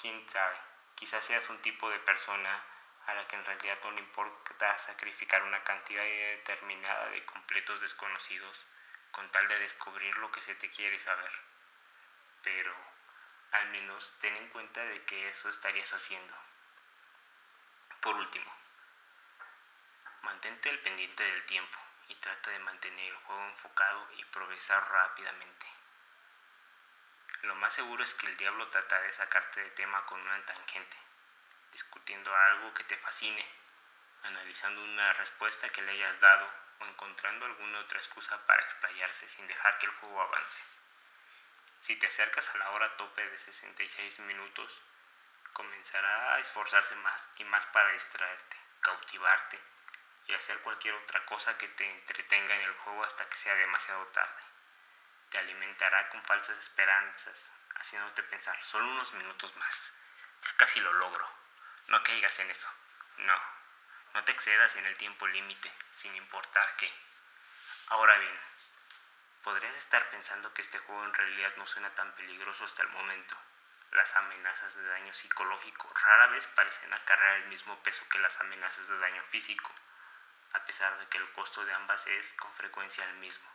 Quién 0.00 0.26
sabe, 0.30 0.56
quizás 0.94 1.24
seas 1.24 1.50
un 1.50 1.58
tipo 1.58 1.90
de 1.90 1.98
persona 1.98 2.62
a 3.06 3.14
la 3.14 3.26
que 3.26 3.36
en 3.36 3.44
realidad 3.44 3.78
no 3.84 3.90
le 3.90 4.00
importa 4.00 4.78
sacrificar 4.78 5.42
una 5.42 5.62
cantidad 5.62 6.02
determinada 6.02 7.10
de 7.10 7.24
completos 7.26 7.82
desconocidos 7.82 8.64
con 9.14 9.30
tal 9.30 9.46
de 9.46 9.60
descubrir 9.60 10.16
lo 10.16 10.30
que 10.32 10.42
se 10.42 10.56
te 10.56 10.68
quiere 10.70 10.98
saber. 10.98 11.30
Pero 12.42 12.74
al 13.52 13.68
menos 13.68 14.18
ten 14.20 14.34
en 14.36 14.48
cuenta 14.48 14.84
de 14.84 15.04
que 15.04 15.28
eso 15.28 15.48
estarías 15.48 15.92
haciendo. 15.92 16.34
Por 18.00 18.16
último, 18.16 18.52
mantente 20.22 20.68
al 20.68 20.80
pendiente 20.80 21.22
del 21.22 21.46
tiempo 21.46 21.78
y 22.08 22.16
trata 22.16 22.50
de 22.50 22.58
mantener 22.58 23.12
el 23.12 23.16
juego 23.18 23.46
enfocado 23.46 24.08
y 24.16 24.24
progresar 24.24 24.86
rápidamente. 24.90 25.66
Lo 27.42 27.54
más 27.54 27.72
seguro 27.72 28.02
es 28.02 28.14
que 28.14 28.26
el 28.26 28.36
diablo 28.36 28.68
trata 28.68 29.00
de 29.00 29.12
sacarte 29.12 29.60
de 29.60 29.70
tema 29.70 30.04
con 30.06 30.20
una 30.20 30.44
tangente. 30.44 30.96
discutiendo 31.72 32.32
algo 32.32 32.72
que 32.72 32.84
te 32.84 32.96
fascine, 32.96 33.44
analizando 34.22 34.80
una 34.84 35.12
respuesta 35.14 35.68
que 35.70 35.82
le 35.82 35.90
hayas 35.90 36.20
dado 36.20 36.48
encontrando 36.88 37.46
alguna 37.46 37.80
otra 37.80 37.98
excusa 37.98 38.38
para 38.46 38.62
explayarse 38.62 39.28
sin 39.28 39.46
dejar 39.46 39.78
que 39.78 39.86
el 39.86 39.92
juego 39.92 40.20
avance. 40.20 40.60
Si 41.78 41.96
te 41.96 42.06
acercas 42.06 42.48
a 42.50 42.58
la 42.58 42.70
hora 42.70 42.96
tope 42.96 43.28
de 43.28 43.38
66 43.38 44.20
minutos, 44.20 44.80
comenzará 45.52 46.34
a 46.34 46.38
esforzarse 46.40 46.94
más 46.96 47.28
y 47.38 47.44
más 47.44 47.66
para 47.66 47.92
distraerte, 47.92 48.56
cautivarte 48.80 49.60
y 50.26 50.34
hacer 50.34 50.58
cualquier 50.60 50.94
otra 50.94 51.24
cosa 51.26 51.56
que 51.58 51.68
te 51.68 51.90
entretenga 51.90 52.54
en 52.54 52.62
el 52.62 52.72
juego 52.72 53.04
hasta 53.04 53.28
que 53.28 53.36
sea 53.36 53.54
demasiado 53.54 54.04
tarde. 54.08 54.42
Te 55.30 55.38
alimentará 55.38 56.08
con 56.08 56.22
falsas 56.24 56.58
esperanzas, 56.58 57.50
haciéndote 57.76 58.22
pensar 58.24 58.56
solo 58.64 58.86
unos 58.86 59.12
minutos 59.14 59.54
más. 59.56 59.94
Ya 60.42 60.56
casi 60.56 60.80
lo 60.80 60.92
logro. 60.94 61.28
No 61.88 62.02
caigas 62.02 62.38
en 62.38 62.50
eso. 62.50 62.68
No. 63.18 63.53
No 64.14 64.22
te 64.22 64.30
excedas 64.30 64.76
en 64.76 64.86
el 64.86 64.96
tiempo 64.96 65.26
límite, 65.26 65.72
sin 65.92 66.14
importar 66.14 66.76
qué. 66.76 66.88
Ahora 67.88 68.16
bien, 68.16 68.38
podrías 69.42 69.76
estar 69.76 70.08
pensando 70.10 70.54
que 70.54 70.62
este 70.62 70.78
juego 70.78 71.04
en 71.04 71.12
realidad 71.12 71.52
no 71.56 71.66
suena 71.66 71.92
tan 71.96 72.12
peligroso 72.12 72.64
hasta 72.64 72.82
el 72.82 72.88
momento. 72.90 73.36
Las 73.90 74.14
amenazas 74.14 74.76
de 74.76 74.86
daño 74.86 75.12
psicológico 75.12 75.92
rara 75.94 76.28
vez 76.28 76.46
parecen 76.46 76.94
acarrear 76.94 77.40
el 77.40 77.48
mismo 77.48 77.76
peso 77.82 78.08
que 78.08 78.20
las 78.20 78.38
amenazas 78.40 78.86
de 78.86 78.98
daño 78.98 79.22
físico, 79.24 79.72
a 80.52 80.64
pesar 80.64 80.96
de 80.98 81.08
que 81.08 81.18
el 81.18 81.30
costo 81.32 81.64
de 81.64 81.72
ambas 81.72 82.06
es 82.06 82.34
con 82.34 82.52
frecuencia 82.52 83.04
el 83.04 83.14
mismo. 83.14 83.48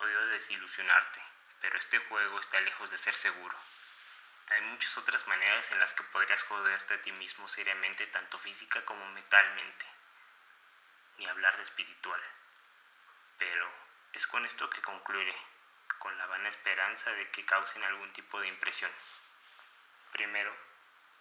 Odio 0.00 0.26
desilusionarte, 0.26 1.20
pero 1.62 1.78
este 1.78 1.98
juego 1.98 2.38
está 2.40 2.60
lejos 2.60 2.90
de 2.90 2.98
ser 2.98 3.14
seguro. 3.14 3.56
Hay 4.48 4.60
muchas 4.62 4.96
otras 4.98 5.26
maneras 5.26 5.70
en 5.72 5.80
las 5.80 5.92
que 5.92 6.04
podrías 6.04 6.42
joderte 6.44 6.94
a 6.94 7.02
ti 7.02 7.10
mismo 7.12 7.48
seriamente, 7.48 8.06
tanto 8.06 8.38
física 8.38 8.84
como 8.84 9.04
mentalmente. 9.06 9.86
Ni 11.18 11.26
hablar 11.26 11.56
de 11.56 11.64
espiritual. 11.64 12.20
Pero 13.38 13.68
es 14.12 14.26
con 14.26 14.46
esto 14.46 14.70
que 14.70 14.80
concluiré, 14.82 15.36
con 15.98 16.16
la 16.16 16.26
vana 16.26 16.48
esperanza 16.48 17.10
de 17.12 17.30
que 17.30 17.44
causen 17.44 17.82
algún 17.82 18.12
tipo 18.12 18.40
de 18.40 18.48
impresión. 18.48 18.90
Primero, 20.12 20.54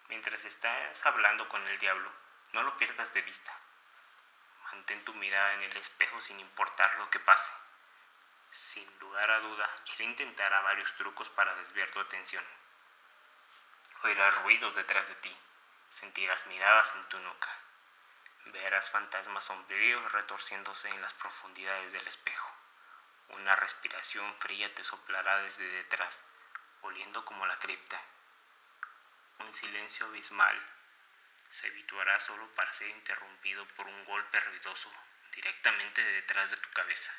mientras 0.07 0.45
estás 0.45 1.05
hablando 1.05 1.49
con 1.49 1.65
el 1.67 1.79
diablo, 1.79 2.11
no 2.53 2.61
lo 2.61 2.77
pierdas 2.77 3.13
de 3.13 3.21
vista. 3.23 3.51
Mantén 4.65 5.03
tu 5.03 5.13
mirada 5.15 5.53
en 5.55 5.63
el 5.63 5.77
espejo 5.77 6.21
sin 6.21 6.39
importar 6.39 6.97
lo 6.99 7.09
que 7.09 7.19
pase. 7.19 7.51
Sin 8.51 8.87
lugar 8.99 9.29
a 9.31 9.39
duda, 9.39 9.69
él 9.97 10.05
intentará 10.05 10.61
varios 10.61 10.93
trucos 10.95 11.27
para 11.29 11.55
desviar 11.55 11.89
tu 11.89 11.99
atención. 11.99 12.43
Oirás 14.05 14.43
ruidos 14.43 14.75
detrás 14.75 15.07
de 15.07 15.15
ti, 15.15 15.35
sentirás 15.89 16.45
miradas 16.45 16.93
en 16.93 17.09
tu 17.09 17.17
nuca, 17.17 17.49
verás 18.45 18.91
fantasmas 18.91 19.45
sombríos 19.45 20.11
retorciéndose 20.11 20.89
en 20.89 21.01
las 21.01 21.15
profundidades 21.15 21.91
del 21.91 22.05
espejo. 22.05 22.47
Una 23.29 23.55
respiración 23.55 24.31
fría 24.37 24.71
te 24.75 24.83
soplará 24.83 25.41
desde 25.41 25.67
detrás, 25.67 26.21
oliendo 26.83 27.25
como 27.25 27.47
la 27.47 27.57
cripta. 27.57 27.99
Un 29.39 29.51
silencio 29.55 30.05
abismal 30.05 30.61
se 31.49 31.65
habituará 31.65 32.19
solo 32.19 32.47
para 32.49 32.71
ser 32.73 32.89
interrumpido 32.89 33.65
por 33.69 33.87
un 33.87 34.05
golpe 34.05 34.39
ruidoso 34.39 34.91
directamente 35.33 36.03
detrás 36.03 36.51
de 36.51 36.57
tu 36.57 36.69
cabeza 36.69 37.11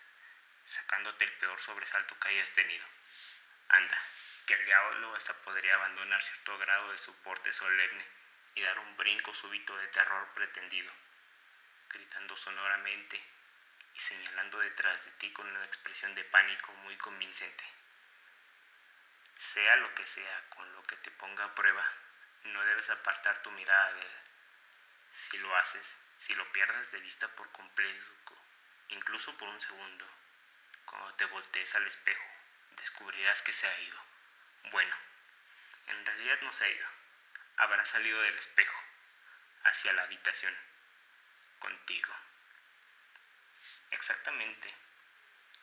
sacándote 0.67 1.25
el 1.25 1.33
peor 1.33 1.61
sobresalto 1.61 2.17
que 2.21 2.29
hayas 2.29 2.53
tenido. 2.53 2.85
Anda, 3.71 4.01
que 4.47 4.55
el 4.55 4.65
diablo 4.65 5.15
hasta 5.15 5.35
podría 5.43 5.75
abandonar 5.75 6.23
cierto 6.23 6.57
grado 6.59 6.93
de 6.93 6.99
soporte 6.99 7.53
solemne 7.53 8.07
y 8.55 8.63
dar 8.63 8.79
un 8.79 8.97
brinco 8.97 9.35
súbito 9.35 9.77
de 9.77 9.89
terror 9.89 10.29
pretendido, 10.35 10.93
gritando 11.91 12.37
sonoramente 12.37 13.21
y 13.93 13.99
señalando 13.99 14.61
detrás 14.61 15.05
de 15.05 15.11
ti 15.13 15.33
con 15.33 15.49
una 15.49 15.65
expresión 15.65 16.15
de 16.15 16.25
pánico 16.25 16.73
muy 16.85 16.97
convincente. 16.97 17.65
Sea 19.37 19.77
lo 19.77 19.93
que 19.95 20.05
sea 20.05 20.45
con 20.51 20.73
lo 20.75 20.83
que 20.85 20.97
te 20.97 21.11
ponga 21.11 21.45
a 21.45 21.55
prueba, 21.55 21.85
no 22.45 22.65
debes 22.65 22.89
apartar 22.91 23.43
tu 23.43 23.51
mirada 23.51 23.93
de 23.95 24.01
él. 24.01 24.13
Si 25.11 25.39
lo 25.39 25.57
haces, 25.57 25.99
si 26.19 26.35
lo 26.35 26.51
pierdes 26.53 26.93
de 26.93 27.01
vista 27.01 27.27
por 27.35 27.51
completo, 27.51 28.05
incluso 28.89 29.37
por 29.37 29.49
un 29.49 29.59
segundo, 29.59 30.07
cuando 30.85 31.13
te 31.15 31.25
voltees 31.25 31.75
al 31.75 31.87
espejo, 31.87 32.25
descubrirás 32.77 33.43
que 33.43 33.53
se 33.53 33.67
ha 33.67 33.81
ido. 33.81 34.06
Bueno, 34.71 34.95
en 35.87 36.07
realidad 36.07 36.39
no 36.43 36.53
se 36.53 36.65
ha 36.65 36.69
ido. 36.69 36.87
Habrá 37.57 37.85
salido 37.85 38.21
del 38.23 38.37
espejo, 38.37 38.81
hacia 39.65 39.93
la 39.93 40.03
habitación, 40.03 40.55
contigo. 41.59 42.15
Exactamente. 43.91 44.75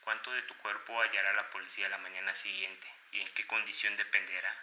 ¿Cuánto 0.03 0.31
de 0.31 0.41
tu 0.43 0.55
cuerpo 0.55 1.01
hallará 1.01 1.33
la 1.33 1.49
policía 1.49 1.87
la 1.89 1.97
mañana 1.97 2.35
siguiente 2.35 2.93
y 3.11 3.21
en 3.21 3.33
qué 3.33 3.47
condición 3.47 3.95
dependerá 3.95 4.53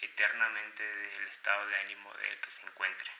eternamente 0.00 0.82
del 0.82 1.28
estado 1.28 1.66
de 1.68 1.76
ánimo 1.76 2.12
del 2.14 2.40
que 2.40 2.50
se 2.50 2.62
encuentre? 2.62 3.10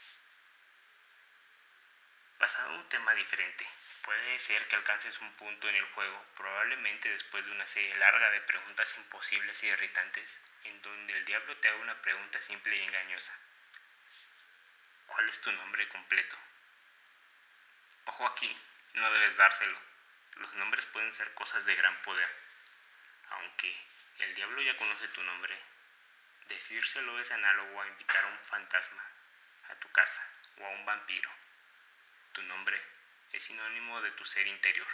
Pasado 2.39 2.71
a 2.71 2.75
un 2.75 2.89
tema 2.89 3.15
diferente, 3.15 3.67
Puede 4.03 4.39
ser 4.41 4.67
que 4.67 4.75
alcances 4.75 5.21
un 5.21 5.33
punto 5.35 5.69
en 5.69 5.77
el 5.77 5.85
juego, 5.95 6.25
probablemente 6.37 7.09
después 7.09 7.47
de 7.47 7.53
una 7.53 7.67
serie 7.67 7.95
larga 7.97 8.31
de 8.31 8.41
preguntas 8.41 8.93
imposibles 8.99 9.63
y 9.63 9.69
irritantes, 9.69 10.41
en 10.65 10.83
donde 10.83 11.17
el 11.17 11.25
diablo 11.25 11.57
te 11.59 11.69
haga 11.69 11.79
una 11.79 12.01
pregunta 12.03 12.41
simple 12.41 12.77
y 12.77 12.83
engañosa. 12.83 13.33
¿Cuál 15.07 15.29
es 15.29 15.41
tu 15.41 15.53
nombre 15.53 15.89
completo? 15.89 16.37
Ojo 18.07 18.27
aquí, 18.27 18.57
no 18.95 19.13
debes 19.13 19.37
dárselo. 19.37 19.79
Los 20.37 20.55
nombres 20.55 20.87
pueden 20.87 21.13
ser 21.13 21.33
cosas 21.35 21.65
de 21.65 21.75
gran 21.75 22.01
poder. 22.03 22.29
Aunque 23.31 23.75
el 24.19 24.35
diablo 24.35 24.63
ya 24.63 24.77
conoce 24.77 25.09
tu 25.09 25.23
nombre, 25.23 25.59
decírselo 26.49 27.19
es 27.21 27.31
análogo 27.31 27.81
a 27.81 27.87
invitar 27.89 28.25
a 28.25 28.29
un 28.29 28.39
fantasma 28.45 29.05
a 29.69 29.75
tu 29.77 29.91
casa 29.91 30.27
o 30.59 30.67
a 30.67 30.71
un 30.71 30.85
vampiro. 30.85 31.31
Tu 32.33 32.43
nombre 32.43 32.81
es 33.33 33.43
sinónimo 33.43 34.01
de 34.03 34.11
tu 34.13 34.25
ser 34.25 34.47
interior. 34.47 34.89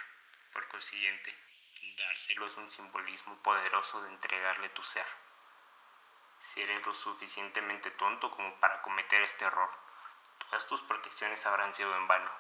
Por 0.53 0.67
consiguiente, 0.69 1.35
dárselo 1.97 2.47
es 2.47 2.57
un 2.57 2.71
simbolismo 2.71 3.43
poderoso 3.43 4.03
de 4.03 4.09
entregarle 4.11 4.69
tu 4.71 4.83
ser. 4.83 5.07
Si 6.53 6.63
eres 6.63 6.85
lo 6.87 6.95
suficientemente 6.95 7.91
tonto 7.91 8.31
como 8.31 8.59
para 8.59 8.81
cometer 8.81 9.21
este 9.21 9.45
error, 9.45 9.71
todas 10.39 10.67
tus 10.67 10.81
protecciones 10.81 11.45
habrán 11.45 11.75
sido 11.75 11.95
en 11.95 12.09
vano, 12.09 12.31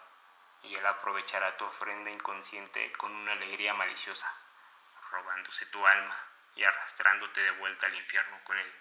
y 0.62 0.74
él 0.74 0.86
aprovechará 0.86 1.58
tu 1.58 1.66
ofrenda 1.66 2.10
inconsciente 2.10 2.90
con 2.92 3.14
una 3.14 3.32
alegría 3.32 3.74
maliciosa, 3.74 4.32
robándose 5.10 5.66
tu 5.66 5.86
alma 5.86 6.16
y 6.54 6.64
arrastrándote 6.64 7.42
de 7.42 7.50
vuelta 7.52 7.86
al 7.86 7.94
infierno 7.96 8.42
con 8.44 8.56
él. 8.56 8.74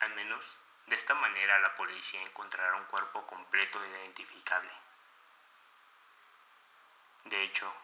Al 0.00 0.14
menos, 0.14 0.58
de 0.86 0.96
esta 0.96 1.14
manera 1.14 1.58
la 1.60 1.74
policía 1.74 2.20
encontrará 2.20 2.76
un 2.76 2.84
cuerpo 2.84 3.26
completo 3.26 3.82
e 3.82 3.88
identificable. 3.88 4.72
De 7.24 7.42
hecho, 7.44 7.74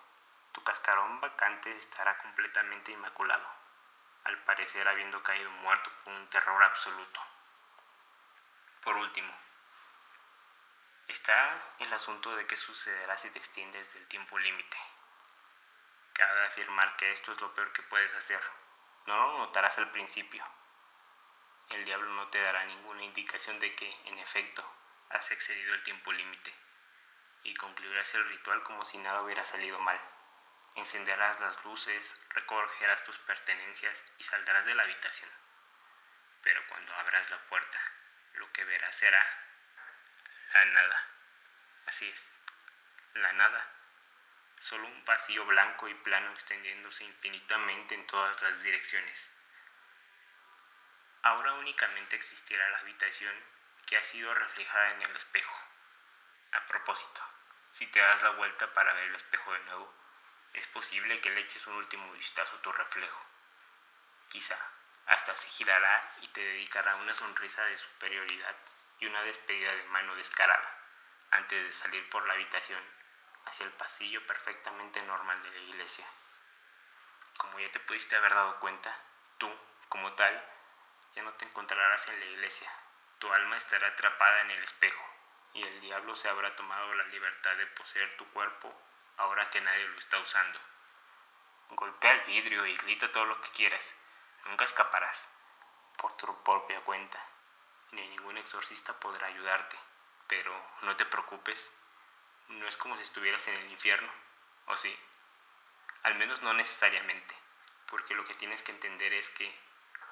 tu 0.53 0.63
cascarón 0.63 1.21
vacante 1.23 1.75
estará 1.75 2.19
completamente 2.19 2.93
inmaculado, 2.93 3.64
al 4.25 4.39
parecer 4.45 4.87
habiendo 4.89 5.23
caído 5.23 5.51
muerto 5.51 5.91
con 6.03 6.15
un 6.15 6.29
terror 6.29 6.63
absoluto. 6.65 7.21
Por 8.83 8.97
último, 8.97 9.33
está 11.09 11.75
el 11.79 11.93
asunto 11.93 12.35
de 12.37 12.47
qué 12.47 12.57
sucederá 12.57 13.17
si 13.17 13.31
te 13.31 13.39
extiendes 13.39 13.95
del 13.95 14.07
tiempo 14.09 14.39
límite. 14.39 14.77
Cabe 16.13 16.47
afirmar 16.47 16.97
que 16.97 17.11
esto 17.11 17.33
es 17.33 17.41
lo 17.41 17.55
peor 17.55 17.73
que 17.73 17.83
puedes 17.83 18.15
hacer. 18.15 18.41
No 19.07 19.17
lo 19.17 19.39
notarás 19.39 19.79
al 19.79 19.91
principio. 19.91 20.45
El 21.71 21.85
diablo 21.85 22.11
no 22.11 22.29
te 22.29 22.41
dará 22.41 22.65
ninguna 22.65 23.03
indicación 23.03 23.59
de 23.59 23.75
que, 23.75 23.91
en 24.05 24.19
efecto, 24.19 24.65
has 25.11 25.31
excedido 25.31 25.75
el 25.75 25.83
tiempo 25.83 26.13
límite 26.13 26.55
y 27.43 27.55
concluirás 27.55 28.15
el 28.15 28.29
ritual 28.29 28.63
como 28.63 28.85
si 28.85 28.99
nada 28.99 29.23
hubiera 29.23 29.45
salido 29.45 29.79
mal. 29.81 30.01
Encenderás 30.75 31.41
las 31.41 31.65
luces, 31.65 32.17
recogerás 32.31 33.05
tus 33.05 33.19
pertenencias 33.19 34.03
y 34.19 34.25
saldrás 34.25 34.65
de 34.65 34.75
la 34.75 34.83
habitación. 34.83 35.31
Pero 36.43 36.67
cuando 36.69 36.93
abras 36.95 37.31
la 37.31 37.39
puerta, 37.49 37.79
lo 38.35 38.51
que 38.53 38.65
verás 38.65 38.95
será 38.95 39.25
la 40.55 40.65
nada. 40.67 41.07
Así 41.87 42.09
es, 42.09 42.25
la 43.15 43.33
nada. 43.33 43.67
Solo 44.59 44.87
un 44.87 45.05
vacío 45.05 45.45
blanco 45.47 45.89
y 45.89 45.95
plano 45.95 46.33
extendiéndose 46.33 47.05
infinitamente 47.05 47.95
en 47.95 48.07
todas 48.07 48.41
las 48.43 48.63
direcciones. 48.63 49.31
Ahora 51.23 51.55
únicamente 51.55 52.17
existirá 52.17 52.69
la 52.71 52.79
habitación 52.79 53.35
que 53.87 53.97
ha 53.97 54.05
sido 54.05 54.35
reflejada 54.35 54.91
en 54.91 55.03
el 55.03 55.17
espejo. 55.17 55.55
A 56.53 56.67
propósito, 56.67 57.21
si 57.73 57.87
te 57.89 58.01
das 58.01 58.23
la 58.23 58.31
vuelta 58.31 58.73
para 58.73 58.93
ver 58.95 59.05
el 59.05 59.15
espejo 59.15 59.53
de 59.53 59.61
nuevo, 59.61 60.04
es 60.55 60.67
posible 60.69 61.21
que 61.21 61.31
le 61.31 61.41
eches 61.41 61.67
un 61.67 61.75
último 61.75 62.11
vistazo 62.13 62.57
a 62.57 62.63
tu 62.63 62.73
reflejo. 62.73 63.21
Quizá 64.31 64.57
hasta 65.07 65.37
se 65.37 65.49
girará 65.49 66.13
y 66.23 66.29
te 66.29 66.41
dedicará 66.41 66.97
una 66.97 67.15
sonrisa 67.15 67.65
de 67.65 67.77
superioridad 67.77 68.57
y 69.01 69.07
una 69.07 69.23
despedida 69.23 69.75
de 69.75 69.85
mano 69.85 70.15
descarada 70.15 70.79
antes 71.31 71.65
de 71.65 71.73
salir 71.73 72.09
por 72.09 72.27
la 72.27 72.35
habitación 72.35 72.81
hacia 73.47 73.67
el 73.67 73.73
pasillo 73.73 74.25
perfectamente 74.27 75.03
normal 75.03 75.43
de 75.43 75.51
la 75.51 75.59
iglesia. 75.59 76.07
Como 77.37 77.59
ya 77.59 77.71
te 77.73 77.81
pudiste 77.81 78.17
haber 78.17 78.33
dado 78.33 78.61
cuenta, 78.61 78.97
tú, 79.39 79.53
como 79.89 80.13
tal, 80.15 80.43
ya 81.15 81.23
no 81.23 81.33
te 81.35 81.45
encontrarás 81.45 82.09
en 82.09 82.21
la 82.21 82.27
iglesia. 82.27 82.71
Tu 83.19 83.33
alma 83.33 83.57
estará 83.57 83.89
atrapada 83.89 84.43
en 84.43 84.53
el 84.53 84.63
espejo 84.63 85.05
y 85.53 85.63
el 85.63 85.81
diablo 85.81 86.15
se 86.15 86.29
habrá 86.29 86.55
tomado 86.57 86.95
la 86.95 87.05
libertad 87.09 87.57
de 87.57 87.67
poseer 87.67 88.17
tu 88.17 88.27
cuerpo 88.31 88.73
ahora 89.17 89.49
que 89.51 89.61
nadie 89.61 89.89
lo 89.89 89.99
está 89.99 90.19
usando. 90.19 90.59
Golpea 91.71 92.13
el 92.13 92.21
vidrio 92.23 92.67
y 92.67 92.77
grita 92.77 93.11
todo 93.13 93.25
lo 93.25 93.41
que 93.41 93.51
quieras. 93.51 93.95
Nunca 94.47 94.65
escaparás 94.65 95.29
por 95.97 96.17
tu 96.17 96.43
propia 96.43 96.81
cuenta. 96.81 97.19
Ni 97.93 98.07
ningún 98.09 98.37
exorcista 98.39 98.93
podrá 99.01 99.27
ayudarte. 99.27 99.77
Pero 100.27 100.55
no 100.83 100.97
te 100.97 101.05
preocupes. 101.05 101.73
No 102.49 102.67
es 102.67 102.77
como 102.77 102.97
si 102.97 103.03
estuvieras 103.03 103.47
en 103.49 103.57
el 103.57 103.71
infierno. 103.71 104.11
¿O 104.67 104.77
sí? 104.77 104.97
Al 106.03 106.15
menos 106.17 106.43
no 106.43 106.53
necesariamente. 106.53 107.35
Porque 107.87 108.15
lo 108.15 108.25
que 108.25 108.35
tienes 108.35 108.63
que 108.63 108.73
entender 108.73 109.13
es 109.13 109.31
que 109.31 109.55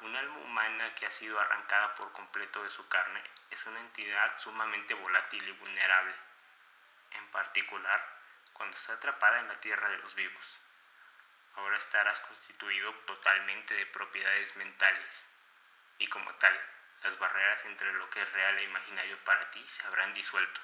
un 0.03 0.17
alma 0.17 0.39
humana 0.39 0.95
que 0.95 1.07
ha 1.07 1.11
sido 1.11 1.39
arrancada 1.39 1.95
por 1.95 2.11
completo 2.13 2.63
de 2.63 2.71
su 2.71 2.89
carne 2.89 3.23
es 3.51 3.67
una 3.67 3.81
entidad 3.81 4.37
sumamente 4.37 4.95
volátil 4.95 5.47
y 5.47 5.53
vulnerable, 5.53 6.15
en 7.13 7.27
particular 7.31 8.22
cuando 8.63 8.79
está 8.79 8.93
atrapada 8.93 9.41
en 9.41 9.49
la 9.49 9.61
tierra 9.61 9.89
de 9.89 9.99
los 9.99 10.15
vivos. 10.15 10.61
Ahora 11.57 11.77
estarás 11.77 12.21
constituido 12.21 12.95
totalmente 13.07 13.75
de 13.75 13.87
propiedades 13.87 14.55
mentales, 14.55 15.27
y 15.99 16.07
como 16.07 16.33
tal, 16.37 16.57
las 17.03 17.19
barreras 17.19 17.65
entre 17.65 17.93
lo 17.95 18.09
que 18.09 18.21
es 18.21 18.33
real 18.33 18.57
e 18.61 18.63
imaginario 18.63 19.19
para 19.25 19.51
ti 19.51 19.67
se 19.67 19.85
habrán 19.85 20.15
disuelto. 20.15 20.61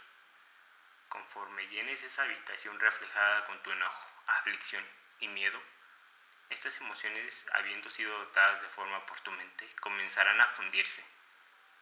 Conforme 1.08 1.66
llenes 1.66 2.00
esa 2.04 2.22
habitación 2.22 2.78
reflejada 2.78 3.44
con 3.46 3.60
tu 3.64 3.72
enojo, 3.72 4.22
aflicción 4.28 4.86
y 5.18 5.26
miedo, 5.26 5.60
estas 6.50 6.80
emociones, 6.80 7.46
habiendo 7.52 7.90
sido 7.90 8.16
dotadas 8.16 8.62
de 8.62 8.68
forma 8.68 9.04
por 9.06 9.18
tu 9.22 9.32
mente, 9.32 9.68
comenzarán 9.80 10.40
a 10.40 10.46
fundirse. 10.46 11.04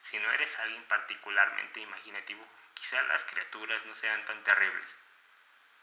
Si 0.00 0.18
no 0.18 0.33
eres 0.33 0.59
alguien 0.61 0.85
particularmente 0.85 1.81
imaginativo, 1.81 2.42
quizá 2.72 3.02
las 3.02 3.22
criaturas 3.24 3.85
no 3.85 3.94
sean 3.94 4.24
tan 4.24 4.42
terribles. 4.44 4.98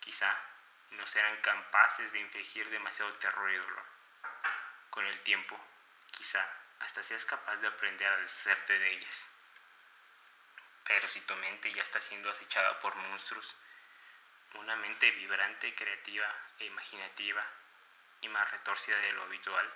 Quizá 0.04 0.38
no 0.92 1.08
serán 1.08 1.38
capaces 1.38 2.12
de 2.12 2.20
infligir 2.20 2.70
demasiado 2.70 3.14
terror 3.14 3.50
y 3.50 3.56
dolor. 3.56 3.86
Con 4.90 5.06
el 5.06 5.18
tiempo, 5.22 5.58
quizá 6.12 6.46
hasta 6.80 7.02
seas 7.04 7.24
capaz 7.24 7.62
de 7.62 7.68
aprender 7.68 8.08
a 8.08 8.18
deshacerte 8.18 8.78
de 8.78 8.92
ellas. 8.92 9.30
Pero 10.84 11.08
si 11.08 11.22
tu 11.22 11.34
mente 11.36 11.72
ya 11.72 11.82
está 11.82 12.02
siendo 12.02 12.30
acechada 12.30 12.78
por 12.80 12.94
monstruos, 12.96 13.56
una 14.56 14.76
mente 14.76 15.10
vibrante, 15.12 15.74
creativa 15.74 16.28
e 16.60 16.66
imaginativa 16.66 17.48
y 18.20 18.28
más 18.28 18.52
retorcida 18.52 18.98
de 18.98 19.14
lo 19.14 19.24
habitual, 19.24 19.74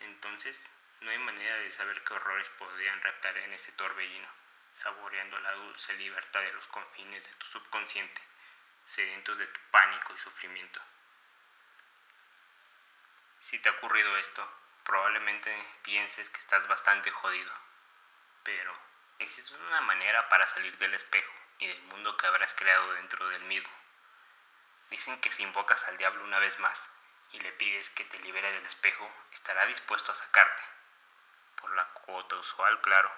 entonces 0.00 0.70
no 1.00 1.10
hay 1.10 1.18
manera 1.18 1.56
de 1.56 1.72
saber 1.72 2.04
qué 2.04 2.12
horrores 2.12 2.50
podrían 2.50 3.00
raptar 3.00 3.36
en 3.38 3.54
ese 3.54 3.72
torbellino, 3.72 4.28
saboreando 4.74 5.38
la 5.38 5.52
dulce 5.52 5.94
libertad 5.94 6.42
de 6.42 6.52
los 6.52 6.66
confines 6.68 7.24
de 7.24 7.34
tu 7.36 7.46
subconsciente, 7.46 8.20
sedientos 8.84 9.38
de 9.38 9.46
tu 9.46 9.60
pánico 9.70 10.12
y 10.14 10.18
sufrimiento. 10.18 10.80
Si 13.40 13.58
te 13.58 13.68
ha 13.68 13.72
ocurrido 13.72 14.16
esto, 14.16 14.46
probablemente 14.84 15.54
pienses 15.82 16.28
que 16.28 16.38
estás 16.38 16.66
bastante 16.66 17.10
jodido, 17.10 17.52
pero 18.42 18.76
existe 19.18 19.54
una 19.54 19.80
manera 19.80 20.28
para 20.28 20.46
salir 20.46 20.76
del 20.78 20.94
espejo 20.94 21.32
y 21.58 21.66
del 21.66 21.82
mundo 21.82 22.16
que 22.16 22.26
habrás 22.26 22.54
creado 22.54 22.92
dentro 22.94 23.28
del 23.28 23.42
mismo. 23.44 23.72
Dicen 24.90 25.20
que 25.20 25.30
si 25.30 25.42
invocas 25.42 25.86
al 25.88 25.96
diablo 25.96 26.24
una 26.24 26.38
vez 26.38 26.58
más, 26.58 26.90
y 27.32 27.40
le 27.40 27.52
pides 27.52 27.90
que 27.90 28.04
te 28.04 28.18
libere 28.18 28.52
del 28.52 28.66
espejo, 28.66 29.08
estará 29.32 29.66
dispuesto 29.66 30.10
a 30.10 30.14
sacarte. 30.14 30.62
Por 31.60 31.70
la 31.76 31.86
cuota 31.88 32.36
usual, 32.36 32.80
claro. 32.80 33.10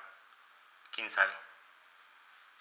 ¿Quién 0.90 1.08
sabe? 1.10 1.32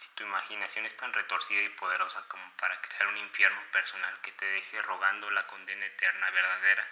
Si 0.01 0.09
tu 0.15 0.23
imaginación 0.23 0.83
es 0.87 0.97
tan 0.97 1.13
retorcida 1.13 1.61
y 1.61 1.69
poderosa 1.69 2.27
como 2.27 2.43
para 2.53 2.81
crear 2.81 3.05
un 3.05 3.17
infierno 3.17 3.61
personal 3.71 4.19
que 4.21 4.31
te 4.31 4.45
deje 4.45 4.81
rogando 4.81 5.29
la 5.29 5.45
condena 5.45 5.85
eterna 5.85 6.31
verdadera, 6.31 6.83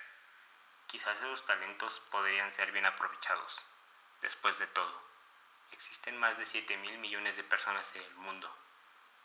quizás 0.86 1.18
esos 1.18 1.44
talentos 1.44 2.02
podrían 2.12 2.52
ser 2.52 2.72
bien 2.72 2.86
aprovechados. 2.86 3.66
Después 4.22 4.60
de 4.60 4.68
todo, 4.68 5.02
existen 5.72 6.20
más 6.20 6.38
de 6.38 6.46
7 6.46 6.78
mil 6.78 7.00
millones 7.00 7.36
de 7.36 7.44
personas 7.44 7.96
en 7.96 8.04
el 8.04 8.14
mundo. 8.14 8.56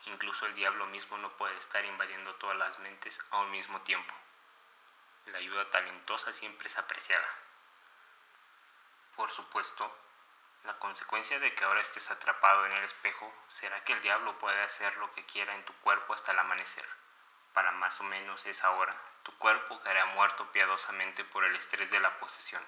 Incluso 0.07 0.47
el 0.47 0.55
diablo 0.55 0.87
mismo 0.87 1.19
no 1.19 1.37
puede 1.37 1.57
estar 1.59 1.85
invadiendo 1.85 2.35
todas 2.37 2.57
las 2.57 2.79
mentes 2.79 3.21
a 3.33 3.41
un 3.41 3.51
mismo 3.51 3.83
tiempo. 3.83 4.15
La 5.27 5.37
ayuda 5.37 5.69
talentosa 5.71 6.33
siempre 6.33 6.69
es 6.69 6.79
apreciada. 6.79 7.29
Por 9.15 9.31
supuesto, 9.31 9.95
la 10.65 10.75
consecuencia 10.79 11.39
de 11.39 11.55
que 11.55 11.65
ahora 11.65 11.81
estés 11.81 12.11
atrapado 12.11 12.67
en 12.67 12.73
el 12.73 12.85
espejo 12.85 13.33
será 13.49 13.85
que 13.85 13.93
el 13.93 14.01
diablo 14.01 14.37
puede 14.39 14.61
hacer 14.63 14.97
lo 14.97 15.13
que 15.13 15.25
quiera 15.27 15.55
en 15.55 15.65
tu 15.65 15.73
cuerpo 15.75 16.15
hasta 16.15 16.33
el 16.33 16.39
amanecer. 16.39 16.87
Para 17.53 17.71
más 17.73 18.01
o 18.01 18.05
menos 18.05 18.47
esa 18.47 18.71
hora, 18.71 18.97
tu 19.23 19.37
cuerpo 19.39 19.79
caerá 19.83 20.07
muerto 20.07 20.51
piadosamente 20.51 21.25
por 21.25 21.45
el 21.45 21.55
estrés 21.55 21.91
de 21.91 22.01
la 22.01 22.17
posesión. 22.17 22.63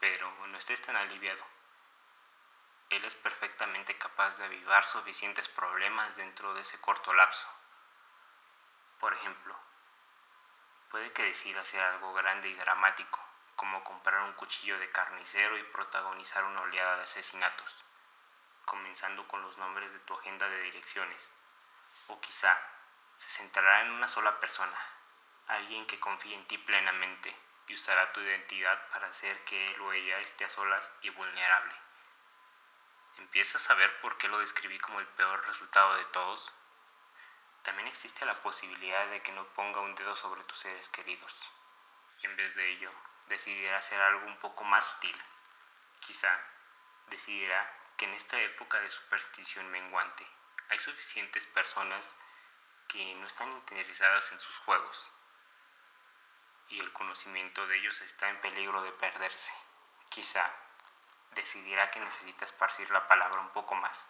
Pero 0.00 0.30
no 0.46 0.58
estés 0.58 0.82
tan 0.82 0.96
aliviado. 0.96 1.42
Él 2.90 3.04
es 3.04 3.14
perfectamente 3.14 3.96
capaz 3.96 4.36
de 4.36 4.44
avivar 4.44 4.86
suficientes 4.86 5.48
problemas 5.48 6.16
dentro 6.16 6.52
de 6.54 6.62
ese 6.62 6.80
corto 6.80 7.12
lapso. 7.14 7.48
Por 8.98 9.14
ejemplo, 9.14 9.56
Puede 10.90 11.12
que 11.12 11.22
decida 11.22 11.60
hacer 11.60 11.82
algo 11.82 12.14
grande 12.14 12.48
y 12.48 12.54
dramático, 12.54 13.17
como 13.58 13.82
comprar 13.82 14.22
un 14.22 14.34
cuchillo 14.34 14.78
de 14.78 14.88
carnicero 14.92 15.58
y 15.58 15.64
protagonizar 15.64 16.44
una 16.44 16.60
oleada 16.60 16.98
de 16.98 17.02
asesinatos, 17.02 17.76
comenzando 18.64 19.26
con 19.26 19.42
los 19.42 19.58
nombres 19.58 19.92
de 19.92 19.98
tu 19.98 20.14
agenda 20.14 20.48
de 20.48 20.62
direcciones. 20.62 21.28
O 22.06 22.20
quizá 22.20 22.56
se 23.18 23.30
centrará 23.30 23.82
en 23.82 23.90
una 23.90 24.06
sola 24.06 24.38
persona, 24.38 24.78
alguien 25.48 25.84
que 25.86 25.98
confíe 25.98 26.36
en 26.36 26.46
ti 26.46 26.56
plenamente 26.56 27.36
y 27.66 27.74
usará 27.74 28.12
tu 28.12 28.20
identidad 28.20 28.80
para 28.92 29.08
hacer 29.08 29.44
que 29.44 29.72
él 29.72 29.80
o 29.80 29.92
ella 29.92 30.20
esté 30.20 30.44
a 30.44 30.50
solas 30.50 30.92
y 31.02 31.10
vulnerable. 31.10 31.74
¿Empiezas 33.18 33.68
a 33.70 33.74
ver 33.74 34.00
por 34.00 34.16
qué 34.18 34.28
lo 34.28 34.38
describí 34.38 34.78
como 34.78 35.00
el 35.00 35.06
peor 35.08 35.44
resultado 35.48 35.96
de 35.96 36.04
todos? 36.04 36.52
También 37.64 37.88
existe 37.88 38.24
la 38.24 38.40
posibilidad 38.40 39.08
de 39.08 39.20
que 39.20 39.32
no 39.32 39.44
ponga 39.48 39.80
un 39.80 39.96
dedo 39.96 40.14
sobre 40.14 40.44
tus 40.44 40.60
seres 40.60 40.88
queridos 40.90 41.50
y 42.22 42.26
en 42.26 42.36
vez 42.36 42.54
de 42.54 42.70
ello 42.70 42.92
decidirá 43.28 43.78
hacer 43.78 44.00
algo 44.00 44.26
un 44.26 44.38
poco 44.38 44.64
más 44.64 44.84
sutil. 44.84 45.16
Quizá 46.00 46.38
decidirá 47.06 47.70
que 47.96 48.06
en 48.06 48.14
esta 48.14 48.40
época 48.40 48.80
de 48.80 48.90
superstición 48.90 49.70
menguante 49.70 50.26
hay 50.70 50.78
suficientes 50.78 51.46
personas 51.46 52.14
que 52.88 53.14
no 53.16 53.26
están 53.26 53.50
interesadas 53.52 54.32
en 54.32 54.40
sus 54.40 54.56
juegos 54.58 55.10
y 56.68 56.80
el 56.80 56.92
conocimiento 56.92 57.66
de 57.66 57.78
ellos 57.78 58.00
está 58.02 58.28
en 58.28 58.40
peligro 58.40 58.82
de 58.82 58.92
perderse. 58.92 59.52
Quizá 60.10 60.50
decidirá 61.32 61.90
que 61.90 62.00
necesita 62.00 62.44
esparcir 62.44 62.90
la 62.90 63.06
palabra 63.08 63.40
un 63.40 63.50
poco 63.50 63.74
más, 63.74 64.06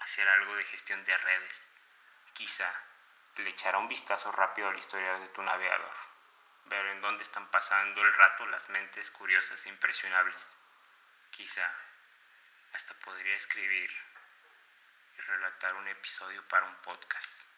hacer 0.00 0.28
algo 0.28 0.54
de 0.54 0.64
gestión 0.64 1.04
de 1.04 1.16
redes 1.16 1.68
Quizá 2.34 2.68
le 3.36 3.50
echará 3.50 3.78
un 3.78 3.86
vistazo 3.86 4.32
rápido 4.32 4.68
a 4.68 4.72
la 4.72 4.78
historia 4.78 5.20
de 5.20 5.28
tu 5.28 5.40
navegador, 5.40 5.94
ver 6.66 6.86
en 6.86 7.00
dónde 7.00 7.22
están 7.22 7.50
pasando 7.50 8.02
el 8.02 8.12
rato 8.14 8.46
las 8.46 8.68
mentes 8.68 9.10
curiosas 9.10 9.64
e 9.66 9.68
impresionables. 9.68 10.56
Quizá 11.30 11.70
hasta 12.72 12.94
podría 12.94 13.34
escribir 13.34 13.90
y 15.16 15.20
relatar 15.20 15.74
un 15.74 15.88
episodio 15.88 16.46
para 16.48 16.66
un 16.66 16.76
podcast. 16.76 17.53